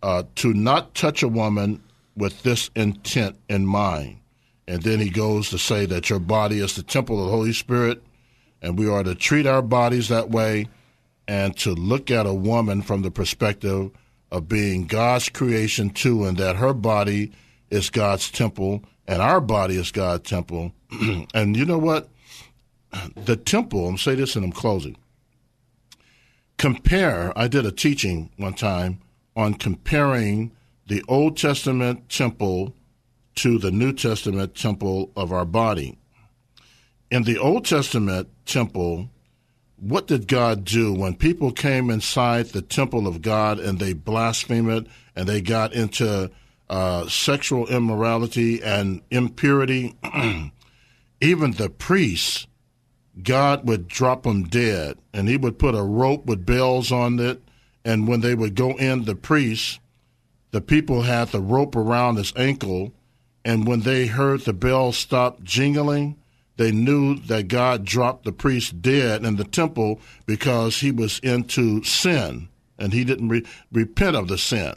[0.00, 1.82] uh, to not touch a woman
[2.16, 4.18] with this intent in mind.
[4.68, 7.52] And then he goes to say that your body is the temple of the Holy
[7.52, 8.00] Spirit,
[8.62, 10.66] and we are to treat our bodies that way
[11.28, 13.90] and to look at a woman from the perspective
[14.30, 17.32] of being God's creation too, and that her body
[17.70, 20.72] is God's temple and our body is God's temple.
[21.34, 22.08] and you know what?
[23.14, 24.96] The temple, I'm saying this and I'm closing.
[26.56, 29.00] Compare, I did a teaching one time
[29.34, 30.52] on comparing
[30.86, 32.74] the Old Testament temple
[33.36, 35.98] to the New Testament temple of our body.
[37.10, 39.10] In the Old Testament temple,
[39.76, 44.70] what did God do when people came inside the temple of God and they blasphemed
[44.70, 46.30] it and they got into
[46.70, 49.94] uh, sexual immorality and impurity?
[51.20, 52.46] Even the priests,
[53.22, 57.42] God would drop them dead and he would put a rope with bells on it.
[57.84, 59.78] And when they would go in, the priests,
[60.50, 62.92] the people had the rope around his ankle,
[63.44, 66.16] and when they heard the bell stop jingling,
[66.56, 71.82] they knew that God dropped the priest dead in the temple because he was into
[71.84, 74.74] sin and he didn't re- repent of the sin.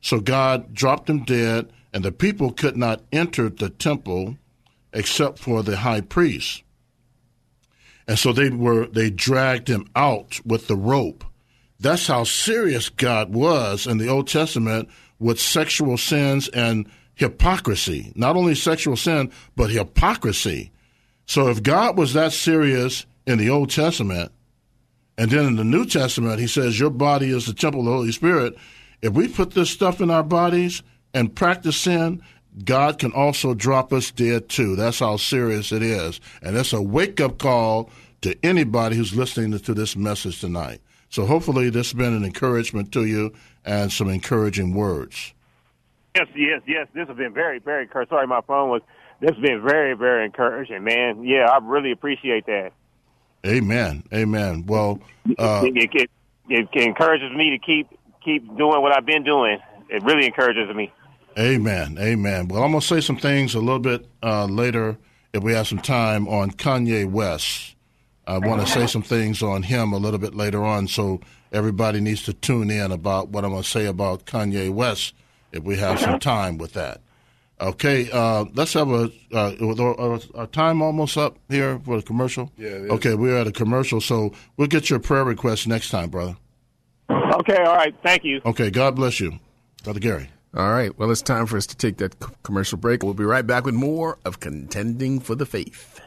[0.00, 4.38] So God dropped him dead, and the people could not enter the temple
[4.92, 6.62] except for the high priest.
[8.06, 11.24] And so they were they dragged him out with the rope.
[11.78, 14.88] That's how serious God was in the Old Testament
[15.18, 18.12] with sexual sins and hypocrisy.
[18.14, 20.72] Not only sexual sin, but hypocrisy.
[21.30, 24.32] So if God was that serious in the Old Testament,
[25.16, 27.92] and then in the New Testament, he says, Your body is the temple of the
[27.92, 28.56] Holy Spirit.
[29.00, 30.82] If we put this stuff in our bodies
[31.14, 32.20] and practice sin,
[32.64, 34.74] God can also drop us dead too.
[34.74, 36.20] That's how serious it is.
[36.42, 37.90] And it's a wake up call
[38.22, 40.80] to anybody who's listening to this message tonight.
[41.10, 43.32] So hopefully this has been an encouragement to you
[43.64, 45.32] and some encouraging words.
[46.16, 46.88] Yes, yes, yes.
[46.92, 47.88] This has been very, very.
[47.92, 48.82] Sorry, my phone was.
[49.22, 51.24] Has been very, very encouraging, man.
[51.24, 52.72] Yeah, I really appreciate that.
[53.46, 54.02] Amen.
[54.12, 54.64] Amen.
[54.66, 55.00] Well,
[55.38, 56.10] uh, it, it,
[56.48, 57.88] it, it encourages me to keep
[58.24, 59.58] keep doing what I've been doing.
[59.88, 60.92] It really encourages me.
[61.38, 61.96] Amen.
[61.98, 62.48] Amen.
[62.48, 64.98] Well, I'm going to say some things a little bit uh, later
[65.32, 67.76] if we have some time on Kanye West.
[68.26, 72.00] I want to say some things on him a little bit later on, so everybody
[72.00, 75.14] needs to tune in about what I'm going to say about Kanye West
[75.52, 77.00] if we have some time with that.
[77.60, 82.50] Okay, uh, let's have a uh, our time almost up here for the commercial.
[82.56, 82.70] Yeah.
[82.90, 86.36] Okay, we're at a commercial, so we'll get your prayer request next time, brother.
[87.10, 87.94] Okay, all right.
[88.02, 88.40] Thank you.
[88.46, 89.38] Okay, God bless you,
[89.84, 90.30] brother Gary.
[90.56, 90.96] All right.
[90.98, 93.02] Well, it's time for us to take that commercial break.
[93.02, 96.00] We'll be right back with more of Contending for the Faith.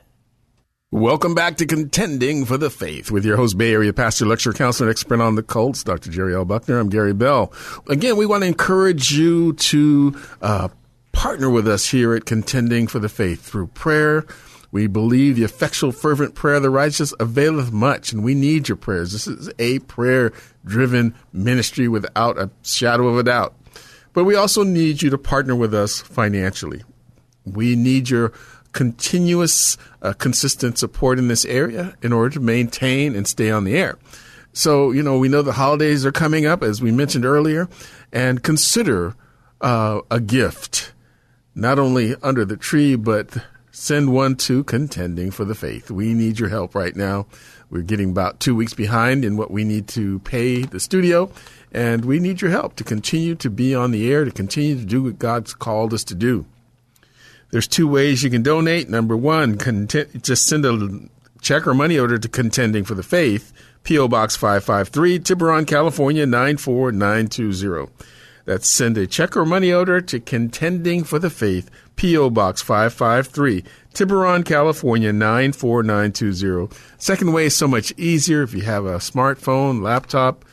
[0.92, 4.89] Welcome back to Contending for the Faith with your host, Bay Area pastor, lecturer, counselor,
[4.89, 6.12] expert on the cults, Dr.
[6.12, 6.46] Jerry L.
[6.46, 6.80] Buckner.
[6.80, 7.54] I'm Gary Bell.
[7.88, 10.68] Again, we want to encourage you to uh,
[11.24, 14.26] partner with us here at Contending for the Faith through prayer.
[14.74, 18.76] We believe the effectual, fervent prayer of the righteous availeth much, and we need your
[18.76, 19.14] prayers.
[19.14, 20.34] This is a prayer
[20.66, 23.56] driven ministry without a shadow of a doubt.
[24.12, 26.84] But we also need you to partner with us financially.
[27.46, 28.34] We need your
[28.74, 33.78] continuous, uh, consistent support in this area in order to maintain and stay on the
[33.78, 33.98] air.
[34.52, 37.70] So, you know, we know the holidays are coming up, as we mentioned earlier,
[38.12, 39.16] and consider
[39.62, 40.90] uh, a gift,
[41.56, 43.38] not only under the tree, but
[43.72, 45.92] send one to Contending for the Faith.
[45.92, 47.26] We need your help right now.
[47.70, 51.32] We're getting about two weeks behind in what we need to pay the studio,
[51.72, 54.86] and we need your help to continue to be on the air, to continue to
[54.86, 56.46] do what God's called us to do.
[57.50, 58.89] There's two ways you can donate.
[58.89, 61.10] Number one, content, just send a
[61.41, 63.51] check or money order to Contending for the Faith,
[63.84, 64.08] P.O.
[64.08, 67.91] Box 553, Tiburon, California 94920.
[68.46, 72.30] That's send a check or money order to Contending for the Faith, P.O.
[72.32, 73.64] Box 553,
[73.94, 76.76] Tiburon, California 94920.
[76.98, 80.44] Second way is so much easier if you have a smartphone, laptop,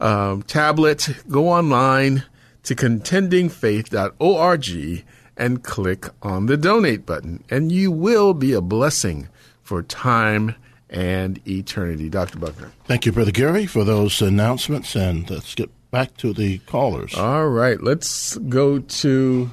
[0.00, 1.08] um, tablet.
[1.28, 2.24] Go online
[2.64, 5.04] to contendingfaith.org
[5.36, 9.28] and click on the donate button, and you will be a blessing
[9.62, 10.54] for time
[10.88, 12.08] and eternity.
[12.08, 12.38] Dr.
[12.38, 12.72] Buckner.
[12.84, 17.14] Thank you, Brother Gary, for those announcements, and let's get back to the callers.
[17.14, 19.50] All right, let's go to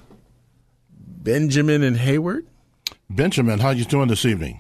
[1.00, 2.46] Benjamin and Hayward.
[3.10, 4.60] Benjamin, how you doing this evening?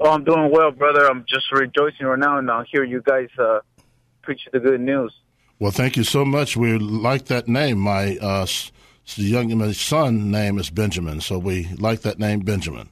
[0.00, 1.06] Oh, I'm doing well, brother.
[1.06, 3.60] I'm just rejoicing right now, and I hear you guys uh,
[4.22, 5.14] preach the good news.
[5.60, 6.56] Well, thank you so much.
[6.56, 7.78] We like that name.
[7.78, 8.44] My uh,
[9.14, 12.88] young my son name is Benjamin, so we like that name, Benjamin.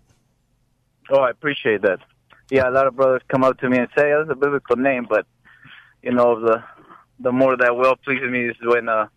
[1.11, 1.99] Oh, I appreciate that.
[2.49, 4.77] Yeah, a lot of brothers come up to me and say, oh, "That's a biblical
[4.77, 5.27] name," but
[6.05, 6.62] you know, the
[7.21, 9.09] the more that well pleases me is when uh,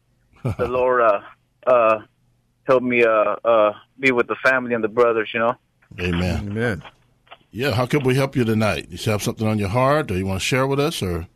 [0.58, 1.22] the Lord uh,
[1.68, 2.00] uh,
[2.64, 5.30] helped me uh, uh, be with the family and the brothers.
[5.34, 5.56] You know.
[6.00, 6.50] Amen.
[6.52, 6.84] Amen.
[7.52, 8.88] Yeah, how can we help you tonight?
[8.90, 11.28] You have something on your heart, or you want to share with us, or?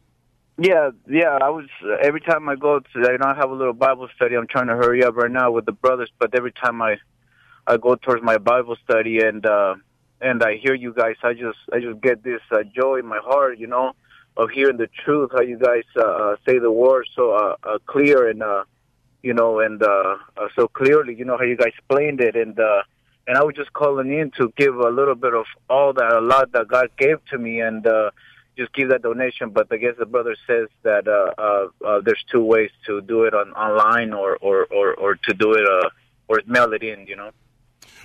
[0.60, 1.40] Yeah, yeah.
[1.42, 4.08] I was uh, every time I go to, you know, I have a little Bible
[4.16, 4.36] study.
[4.36, 6.98] I'm trying to hurry up right now with the brothers, but every time I,
[7.66, 9.76] I go towards my Bible study and uh,
[10.22, 13.20] and I hear you guys, I just I just get this uh, joy in my
[13.20, 13.94] heart, you know,
[14.38, 15.32] of hearing the truth.
[15.34, 18.64] How you guys uh, uh, say the word so uh, uh, clear and uh,
[19.22, 21.16] you know, and uh, uh, so clearly.
[21.16, 22.84] You know how you guys explained it, and uh,
[23.28, 26.20] and I was just calling in to give a little bit of all that, a
[26.20, 27.86] lot that God gave to me, and.
[27.88, 28.12] uh
[28.58, 29.50] just give that donation.
[29.50, 33.24] But I guess the brother says that uh, uh, uh, there's two ways to do
[33.24, 35.90] it on online or or or, or to do it uh,
[36.28, 37.08] or mail it in.
[37.08, 37.32] You know.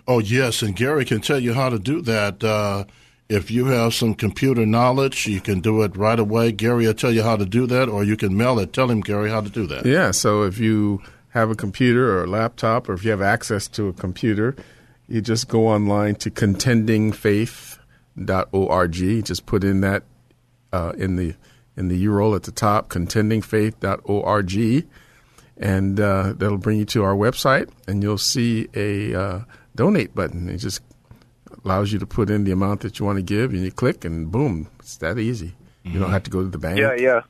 [0.07, 2.43] Oh yes, and Gary can tell you how to do that.
[2.43, 2.85] Uh,
[3.29, 6.53] if you have some computer knowledge, you can do it right away.
[6.53, 8.72] Gary will tell you how to do that, or you can mail it.
[8.72, 9.85] Tell him, Gary, how to do that.
[9.85, 13.68] Yeah, so if you have a computer or a laptop, or if you have access
[13.68, 14.57] to a computer,
[15.09, 19.24] you just go online to contendingfaith.org.
[19.24, 20.03] Just put in that
[20.72, 21.35] uh, in the
[21.76, 24.87] in the URL at the top, contendingfaith.org,
[25.59, 29.43] and uh, that'll bring you to our website, and you'll see a uh,
[29.76, 30.49] donate button.
[30.49, 30.81] It just
[31.65, 34.05] allows you to put in the amount that you want to give, and you click,
[34.05, 35.49] and boom, it's that easy.
[35.85, 35.95] Mm-hmm.
[35.95, 36.79] You don't have to go to the bank.
[36.79, 37.21] Yeah, yeah,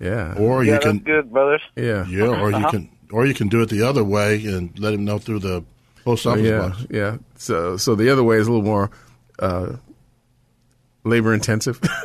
[0.00, 0.34] yeah.
[0.38, 1.62] Or yeah, you can, that's good, brothers.
[1.76, 2.70] Yeah, yeah, or you Uh-huh.
[2.70, 5.64] can, or you can do it the other way and let him know through the
[6.04, 6.86] post office yeah, box.
[6.90, 7.16] yeah.
[7.36, 8.90] So, so the other way is a little more
[9.38, 9.76] uh,
[11.04, 11.80] labor intensive.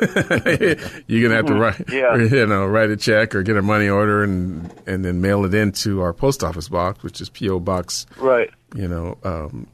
[1.06, 2.16] You're gonna have to write, Yeah.
[2.18, 5.54] you know, write a check or get a money order and and then mail it
[5.54, 8.06] into our post office box, which is PO Box.
[8.18, 8.50] Right.
[8.74, 9.66] You know, um,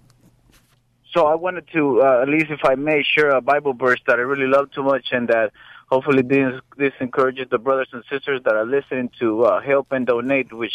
[1.17, 4.19] So I wanted to, uh, at least if I may, share a Bible verse that
[4.19, 5.51] I really love too much, and that
[5.89, 10.07] hopefully this this encourages the brothers and sisters that are listening to uh, help and
[10.07, 10.53] donate.
[10.53, 10.75] Which,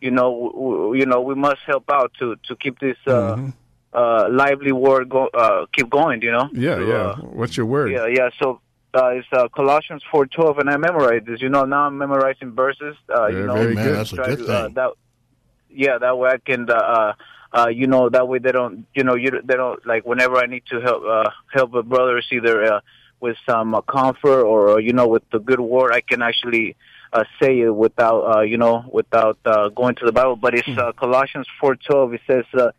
[0.00, 3.36] you know, w- w- you know, we must help out to to keep this uh,
[3.92, 6.22] uh, lively war go, uh, keep going.
[6.22, 6.44] You know.
[6.44, 6.62] Mm-hmm.
[6.62, 6.94] yeah, To, yeah.
[6.94, 7.90] uh, What's your word?
[7.90, 8.30] Yeah, yeah.
[8.40, 8.60] So
[8.94, 11.42] uh, it's uh, Colossians four twelve, and I memorized this.
[11.42, 12.94] You know, now I'm memorizing verses.
[13.08, 13.96] Uh, Very, you know, very good.
[13.96, 14.74] that's a good uh, thing.
[14.74, 14.90] that,
[15.70, 17.14] yeah, that way I can, uh,
[17.52, 20.46] uh, you know, that way they don't, you know, you they don't like whenever I
[20.46, 22.80] need to help uh, help a brother, either uh,
[23.20, 26.76] with some uh, comfort or uh, you know with the good word, I can actually.
[27.14, 30.34] Uh, say it without, uh, you know, without uh, going to the Bible.
[30.34, 32.14] But it's uh, Colossians four twelve.
[32.14, 32.70] It says, uh,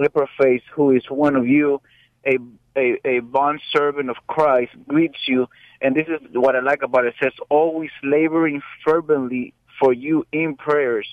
[0.00, 1.80] "Epaphras, who is one of you,
[2.26, 2.38] a
[2.76, 5.46] a, a bond servant of Christ, greets you."
[5.80, 7.14] And this is what I like about it.
[7.14, 11.06] It says, "Always laboring fervently for you in prayers,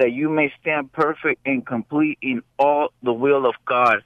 [0.00, 4.02] that you may stand perfect and complete in all the will of God."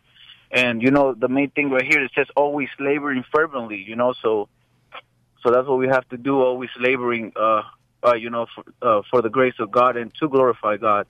[0.51, 4.13] And you know, the main thing right here is just "Always laboring fervently." You know,
[4.23, 4.49] so
[5.43, 6.41] so that's what we have to do.
[6.41, 7.63] Always laboring, uh,
[8.05, 11.07] uh, you know, for, uh, for the grace of God and to glorify God.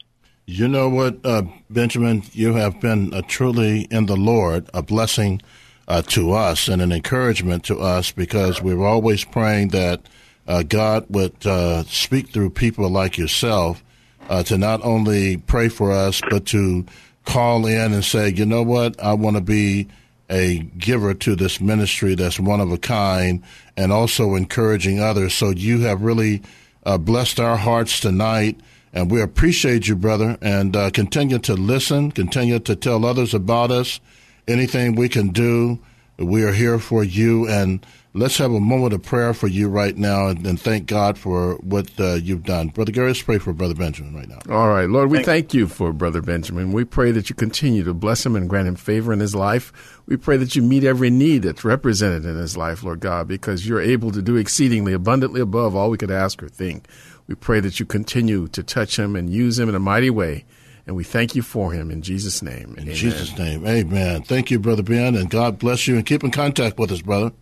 [0.46, 2.22] You know what, uh, Benjamin?
[2.32, 5.40] You have been uh, truly in the Lord a blessing
[5.88, 10.02] uh, to us and an encouragement to us because we're always praying that
[10.46, 13.82] uh, God would uh, speak through people like yourself
[14.28, 16.84] uh, to not only pray for us, but to
[17.24, 19.88] call in and say, you know what, I want to be
[20.30, 23.42] a giver to this ministry that's one of a kind
[23.76, 25.34] and also encouraging others.
[25.34, 26.42] So you have really
[26.84, 28.58] uh, blessed our hearts tonight.
[28.92, 33.72] And we appreciate you, brother, and uh, continue to listen, continue to tell others about
[33.72, 33.98] us.
[34.46, 35.80] Anything we can do,
[36.16, 37.48] we are here for you.
[37.48, 37.84] And
[38.14, 41.56] let's have a moment of prayer for you right now and, and thank God for
[41.56, 42.68] what uh, you've done.
[42.68, 44.38] Brother Gary, let's pray for Brother Benjamin right now.
[44.48, 46.72] All right, Lord, we thank you for Brother Benjamin.
[46.72, 50.00] We pray that you continue to bless him and grant him favor in his life.
[50.06, 53.66] We pray that you meet every need that's represented in his life, Lord God, because
[53.66, 56.86] you're able to do exceedingly abundantly above all we could ask or think.
[57.26, 60.44] We pray that you continue to touch him and use him in a mighty way.
[60.86, 62.74] And we thank you for him in Jesus' name.
[62.76, 64.22] In Jesus' name, amen.
[64.22, 65.96] Thank you, Brother Ben, and God bless you.
[65.96, 67.32] And keep in contact with us, brother.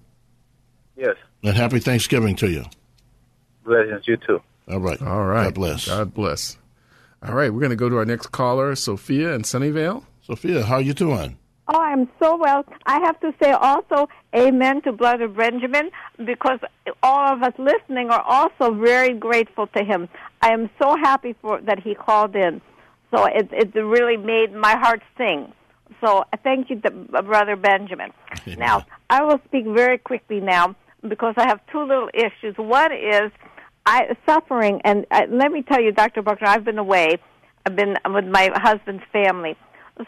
[1.43, 2.64] Yes, And happy Thanksgiving to you.
[3.64, 4.40] blessings you too.
[4.70, 5.01] All right.
[5.03, 5.45] All right.
[5.47, 5.86] God bless.
[5.88, 6.57] God bless.
[7.24, 10.05] All right, we're going to go to our next caller, Sophia in Sunnyvale.
[10.22, 11.38] Sophia, how are you doing?
[11.68, 12.64] Oh, I'm so well.
[12.86, 15.90] I have to say also amen to Brother Benjamin
[16.24, 16.59] because
[17.03, 20.09] all of us listening are also very grateful to him.
[20.40, 22.61] I am so happy for that he called in.
[23.12, 25.53] So it it really made my heart sing.
[26.01, 26.90] So thank you, to
[27.22, 28.11] Brother Benjamin.
[28.49, 28.59] Amen.
[28.66, 30.74] Now I will speak very quickly now
[31.07, 32.57] because I have two little issues.
[32.57, 33.30] One is
[33.84, 36.22] I suffering, and uh, let me tell you, Dr.
[36.22, 37.18] Buckner, I've been away.
[37.66, 39.57] I've been with my husband's family.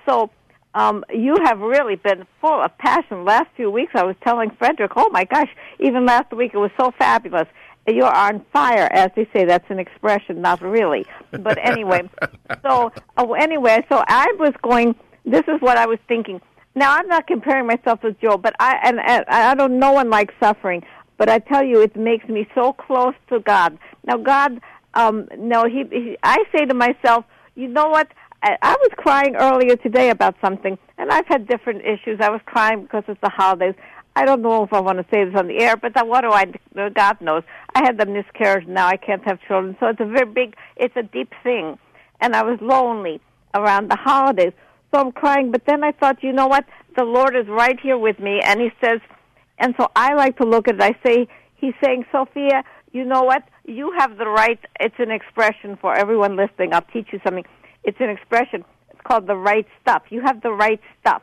[0.07, 0.31] So
[0.75, 3.25] um, you have really been full of passion.
[3.25, 5.49] Last few weeks, I was telling Frederick, oh my gosh,
[5.81, 7.49] even last week it was so fabulous.
[7.87, 9.45] You're on fire, as they say.
[9.45, 11.05] That's an expression, not really.
[11.31, 12.09] But anyway,
[12.63, 14.95] so oh, anyway, so I was going.
[15.27, 16.41] This is what I was thinking.
[16.75, 19.79] Now I'm not comparing myself with Job, but I and, and I don't.
[19.79, 20.83] No one likes suffering,
[21.19, 23.79] but I tell you, it makes me so close to God.
[24.07, 24.61] Now, God,
[24.95, 26.17] um, no, he, he.
[26.23, 28.09] I say to myself, you know what?
[28.43, 32.19] I was crying earlier today about something, and I've had different issues.
[32.21, 33.75] I was crying because it's the holidays.
[34.17, 36.31] I don't know if I want to say this on the air, but what do
[36.31, 36.45] I?
[36.91, 37.43] God knows.
[37.75, 38.67] I had the miscarriage.
[38.69, 41.79] Now I can't have children, so it's a very big, it's a deep thing.
[42.21, 43.21] And I was lonely
[43.55, 44.53] around the holidays,
[44.95, 45.51] so I'm crying.
[45.51, 46.65] But then I thought, you know what?
[46.97, 49.01] The Lord is right here with me, and He says,
[49.59, 50.83] and so I like to look at it.
[50.83, 53.43] I say, He's saying, Sophia, you know what?
[53.65, 54.59] You have the right.
[54.79, 56.73] It's an expression for everyone listening.
[56.73, 57.45] I'll teach you something
[57.85, 58.65] it's an expression.
[58.91, 60.03] It's called the right stuff.
[60.11, 61.23] You have the right stuff.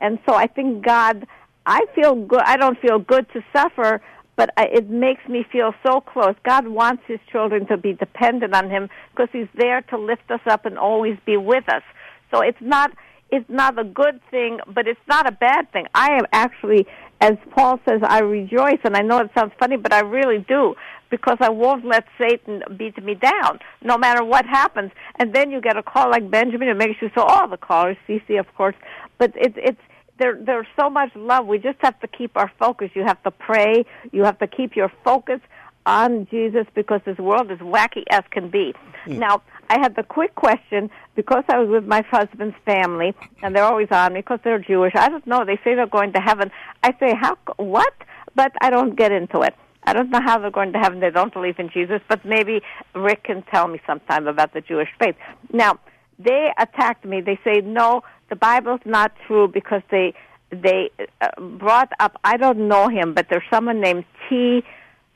[0.00, 1.26] And so I think God,
[1.66, 2.42] I feel good.
[2.44, 4.00] I don't feel good to suffer,
[4.36, 6.34] but I, it makes me feel so close.
[6.44, 10.40] God wants His children to be dependent on Him because He's there to lift us
[10.48, 11.82] up and always be with us.
[12.30, 12.92] So it's not
[13.30, 15.86] it's not a good thing, but it's not a bad thing.
[15.94, 16.86] I am actually,
[17.20, 20.74] as Paul says, I rejoice, and I know it sounds funny, but I really do
[21.10, 24.90] because I won't let Satan beat me down, no matter what happens.
[25.18, 27.22] And then you get a call like Benjamin, it makes you so.
[27.22, 28.76] All the callers, CC, of course,
[29.18, 29.80] but it's it's
[30.18, 30.38] there.
[30.40, 31.46] There's so much love.
[31.46, 32.90] We just have to keep our focus.
[32.94, 33.84] You have to pray.
[34.12, 35.40] You have to keep your focus
[35.84, 38.74] on Jesus because this world is wacky as can be.
[39.06, 39.18] Mm.
[39.18, 43.64] Now, I had the quick question because I was with my husband's family, and they're
[43.64, 44.92] always on me because they're Jewish.
[44.94, 45.44] I don't know.
[45.44, 46.50] They say they're going to heaven.
[46.82, 47.36] I say, how?
[47.56, 47.92] What?
[48.34, 49.54] But I don't get into it.
[49.84, 51.00] I don't know how they're going to heaven.
[51.00, 52.60] They don't believe in Jesus, but maybe
[52.94, 55.14] Rick can tell me sometime about the Jewish faith.
[55.52, 55.78] Now,
[56.18, 57.20] they attacked me.
[57.20, 60.14] They say no, the Bible's not true because they
[60.50, 60.90] they
[61.20, 62.18] uh, brought up.
[62.24, 64.62] I don't know him, but there's someone named T.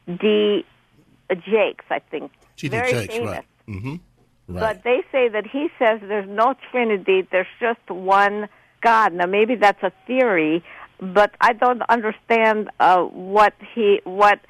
[0.07, 0.65] D.
[1.31, 2.33] Jakes, I think.
[2.57, 2.69] T.
[2.69, 2.77] D.
[2.77, 3.31] Very Jakes, famous.
[3.31, 3.45] right?
[3.69, 3.95] Mm-hmm.
[4.51, 4.61] Right.
[4.61, 7.27] But they say that he says there's no Trinity.
[7.31, 8.49] There's just one
[8.83, 9.13] God.
[9.13, 10.65] Now maybe that's a theory,
[10.99, 14.41] but I don't understand uh, what he what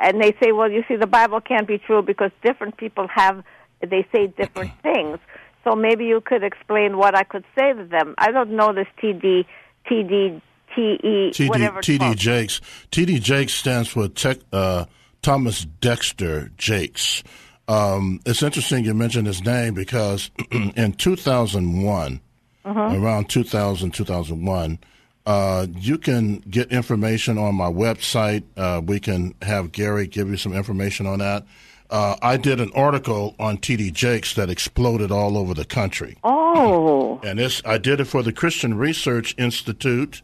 [0.00, 3.44] and they say, well, you see, the Bible can't be true because different people have,
[3.80, 5.18] they say different things.
[5.62, 8.14] So maybe you could explain what I could say to them.
[8.16, 9.44] I don't know this TD,
[9.88, 10.40] TD,
[10.74, 11.82] TE, TD, whatever.
[11.82, 12.62] TD Jakes.
[12.90, 14.86] TD Jakes stands for tech, uh,
[15.20, 17.22] Thomas Dexter Jakes.
[17.70, 22.20] Um, it's interesting you mentioned his name because in 2001,
[22.64, 22.80] uh-huh.
[22.80, 24.78] around 2000, 2001,
[25.24, 28.42] uh, you can get information on my website.
[28.56, 31.46] Uh, we can have Gary give you some information on that.
[31.90, 36.16] Uh, I did an article on TD Jakes that exploded all over the country.
[36.24, 37.20] Oh.
[37.22, 40.22] And this, I did it for the Christian Research Institute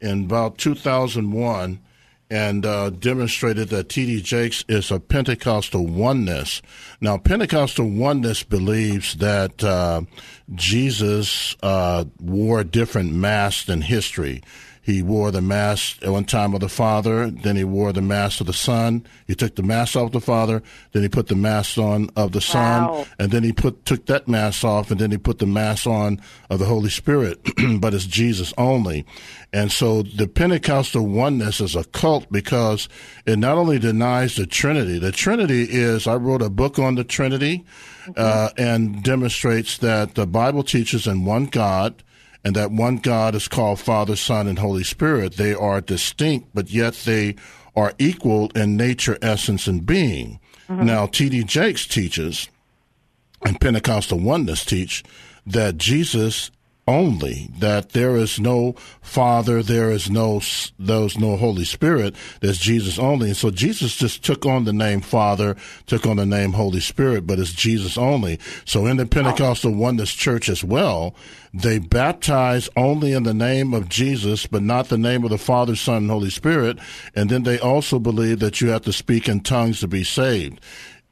[0.00, 1.78] in about 2001
[2.30, 4.22] and uh, demonstrated that T.D.
[4.22, 6.60] Jakes is a Pentecostal oneness.
[7.00, 10.02] Now, Pentecostal oneness believes that uh,
[10.54, 14.42] Jesus uh, wore different masks in history.
[14.88, 18.40] He wore the mask at one time of the Father, then he wore the mask
[18.40, 19.06] of the Son.
[19.26, 20.62] He took the mask off the Father,
[20.92, 23.06] then he put the mask on of the Son, wow.
[23.18, 26.22] and then he put took that mask off, and then he put the mask on
[26.48, 27.38] of the Holy Spirit,
[27.80, 29.04] but it's Jesus only.
[29.52, 32.88] And so the Pentecostal oneness is a cult because
[33.26, 34.98] it not only denies the Trinity.
[34.98, 37.66] The Trinity is I wrote a book on the Trinity,
[38.04, 38.12] mm-hmm.
[38.16, 42.02] uh, and demonstrates that the Bible teaches in one God
[42.44, 45.34] and that one God is called Father, Son, and Holy Spirit.
[45.34, 47.36] They are distinct, but yet they
[47.76, 50.40] are equal in nature, essence, and being.
[50.68, 50.84] Mm-hmm.
[50.84, 51.44] Now, T.D.
[51.44, 52.48] Jakes teaches,
[53.44, 55.04] and Pentecostal oneness teach,
[55.46, 56.50] that Jesus
[56.88, 58.72] only that there is no
[59.02, 60.40] father there is no
[60.78, 63.28] there's no holy spirit there's jesus only.
[63.28, 65.54] And so jesus just took on the name father
[65.86, 68.38] took on the name holy spirit but it's jesus only.
[68.64, 71.14] So in the pentecostal oneness church as well
[71.52, 75.76] they baptize only in the name of jesus but not the name of the father
[75.76, 76.78] son and holy spirit.
[77.14, 80.60] And then they also believe that you have to speak in tongues to be saved.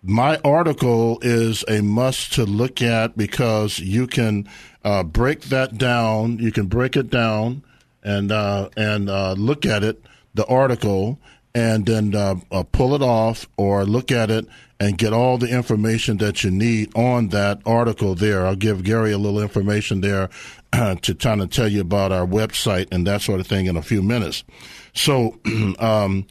[0.03, 4.49] My article is a must to look at because you can
[4.87, 6.39] uh, break that down.
[6.39, 7.65] You can break it down
[8.05, 10.01] and uh, and uh, look at it,
[10.33, 11.19] the article,
[11.53, 14.47] and then uh, uh, pull it off or look at it
[14.79, 18.47] and get all the information that you need on that article there.
[18.47, 20.31] I'll give Gary a little information there
[20.73, 23.83] to kind of tell you about our website and that sort of thing in a
[23.83, 24.45] few minutes.
[24.95, 25.41] So
[25.81, 26.29] um,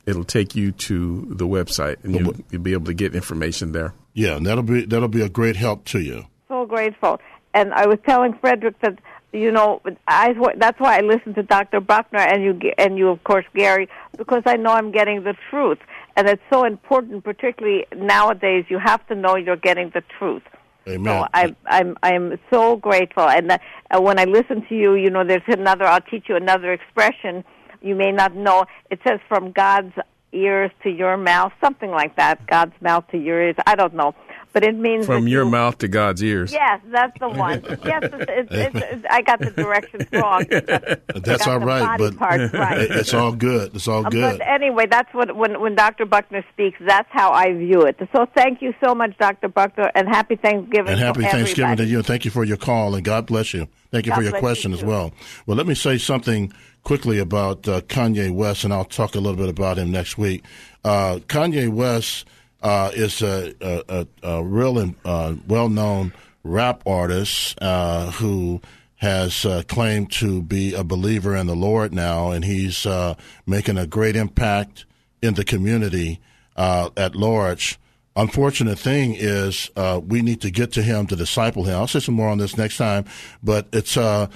[0.10, 3.94] it'll take you to the website, and you'll, you'll be able to get information there.
[4.14, 6.26] Yeah, and that'll be that'll be a great help to you.
[6.48, 7.22] So grateful.
[7.54, 8.98] And I was telling Frederick that
[9.32, 11.80] you know I that's why I listen to Dr.
[11.80, 13.88] Buckner and you and you of course Gary
[14.18, 15.80] because I know I'm getting the truth,
[16.18, 18.66] and it's so important, particularly nowadays.
[18.70, 20.44] You have to know you're getting the truth.
[20.88, 21.22] Amen.
[21.22, 25.24] So I, I'm I'm so grateful, and uh, when I listen to you, you know,
[25.24, 25.86] there's another.
[25.86, 27.44] I'll teach you another expression
[27.82, 28.66] you may not know.
[28.90, 29.94] It says from God's
[30.32, 32.46] ears to your mouth, something like that.
[32.48, 33.56] God's mouth to your ears.
[33.66, 34.14] I don't know.
[34.52, 36.52] But it means from your you, mouth to God's ears.
[36.52, 37.64] Yes, that's the one.
[37.86, 40.46] yes, it's, it's, it's, I got the directions wrong.
[41.24, 42.80] That's all right, but right.
[42.82, 43.76] it's all good.
[43.76, 44.40] It's all good.
[44.40, 46.06] But anyway, that's what when when Dr.
[46.06, 47.98] Buckner speaks, that's how I view it.
[48.12, 49.50] So thank you so much, Dr.
[49.50, 50.94] Buckner, and happy Thanksgiving.
[50.94, 51.86] And happy to Thanksgiving everybody.
[51.86, 51.98] to you.
[51.98, 53.68] And thank you for your call, and God bless you.
[53.92, 55.12] Thank you God for your question you as well.
[55.46, 59.38] Well, let me say something quickly about uh, Kanye West, and I'll talk a little
[59.38, 60.44] bit about him next week.
[60.84, 62.26] Uh, Kanye West
[62.62, 66.14] uh, is a, a, a real uh, well known
[66.44, 68.62] rap artist uh, who
[68.98, 72.86] has uh, claimed to be a believer in the Lord now, and he's
[73.46, 74.86] making a great impact
[75.22, 76.20] in the community
[76.58, 77.80] at large.
[78.16, 79.70] Unfortunate thing is,
[80.04, 81.76] we need to get to him to disciple him.
[81.76, 83.06] I'll say some more on this next time,
[83.42, 84.28] but it's uh,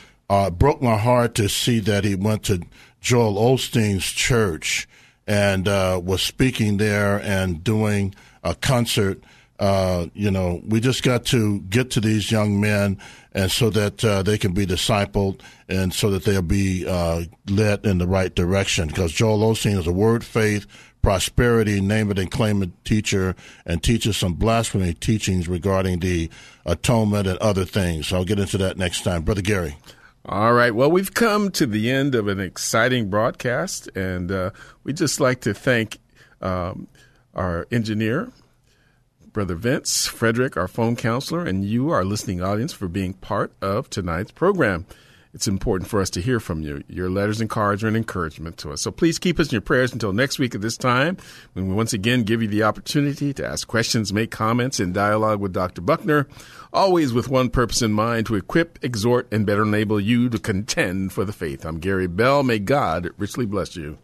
[0.52, 2.62] broke my heart to see that he went to
[3.02, 4.88] Joel Osteen's church
[5.28, 9.24] and uh, was speaking there and doing a concert.
[9.60, 13.00] Uh, you know, we just got to get to these young men,
[13.34, 17.86] and so that uh, they can be discipled, and so that they'll be uh, led
[17.86, 18.88] in the right direction.
[18.88, 20.66] Because Joel Osteen is a word, faith,
[21.04, 23.36] prosperity, name it and claim it teacher,
[23.68, 26.32] and teaches some blasphemy teachings regarding the
[26.66, 28.08] atonement and other things.
[28.08, 29.78] So I'll get into that next time, brother Gary.
[30.26, 30.74] All right.
[30.74, 34.52] Well, we've come to the end of an exciting broadcast, and uh,
[34.84, 36.00] we'd just like to thank
[36.42, 36.88] um,
[37.36, 38.32] our engineer,
[39.34, 43.90] Brother Vince, Frederick, our phone counselor, and you, our listening audience, for being part of
[43.90, 44.86] tonight's program
[45.34, 46.84] it's important for us to hear from you.
[46.88, 48.82] Your letters and cards are an encouragement to us.
[48.82, 51.18] So please keep us in your prayers until next week at this time,
[51.54, 55.40] when we once again give you the opportunity to ask questions, make comments, and dialogue
[55.40, 55.82] with Dr.
[55.82, 56.28] Buckner,
[56.72, 61.12] always with one purpose in mind to equip, exhort, and better enable you to contend
[61.12, 61.66] for the faith.
[61.66, 62.44] I'm Gary Bell.
[62.44, 63.98] May God richly bless you.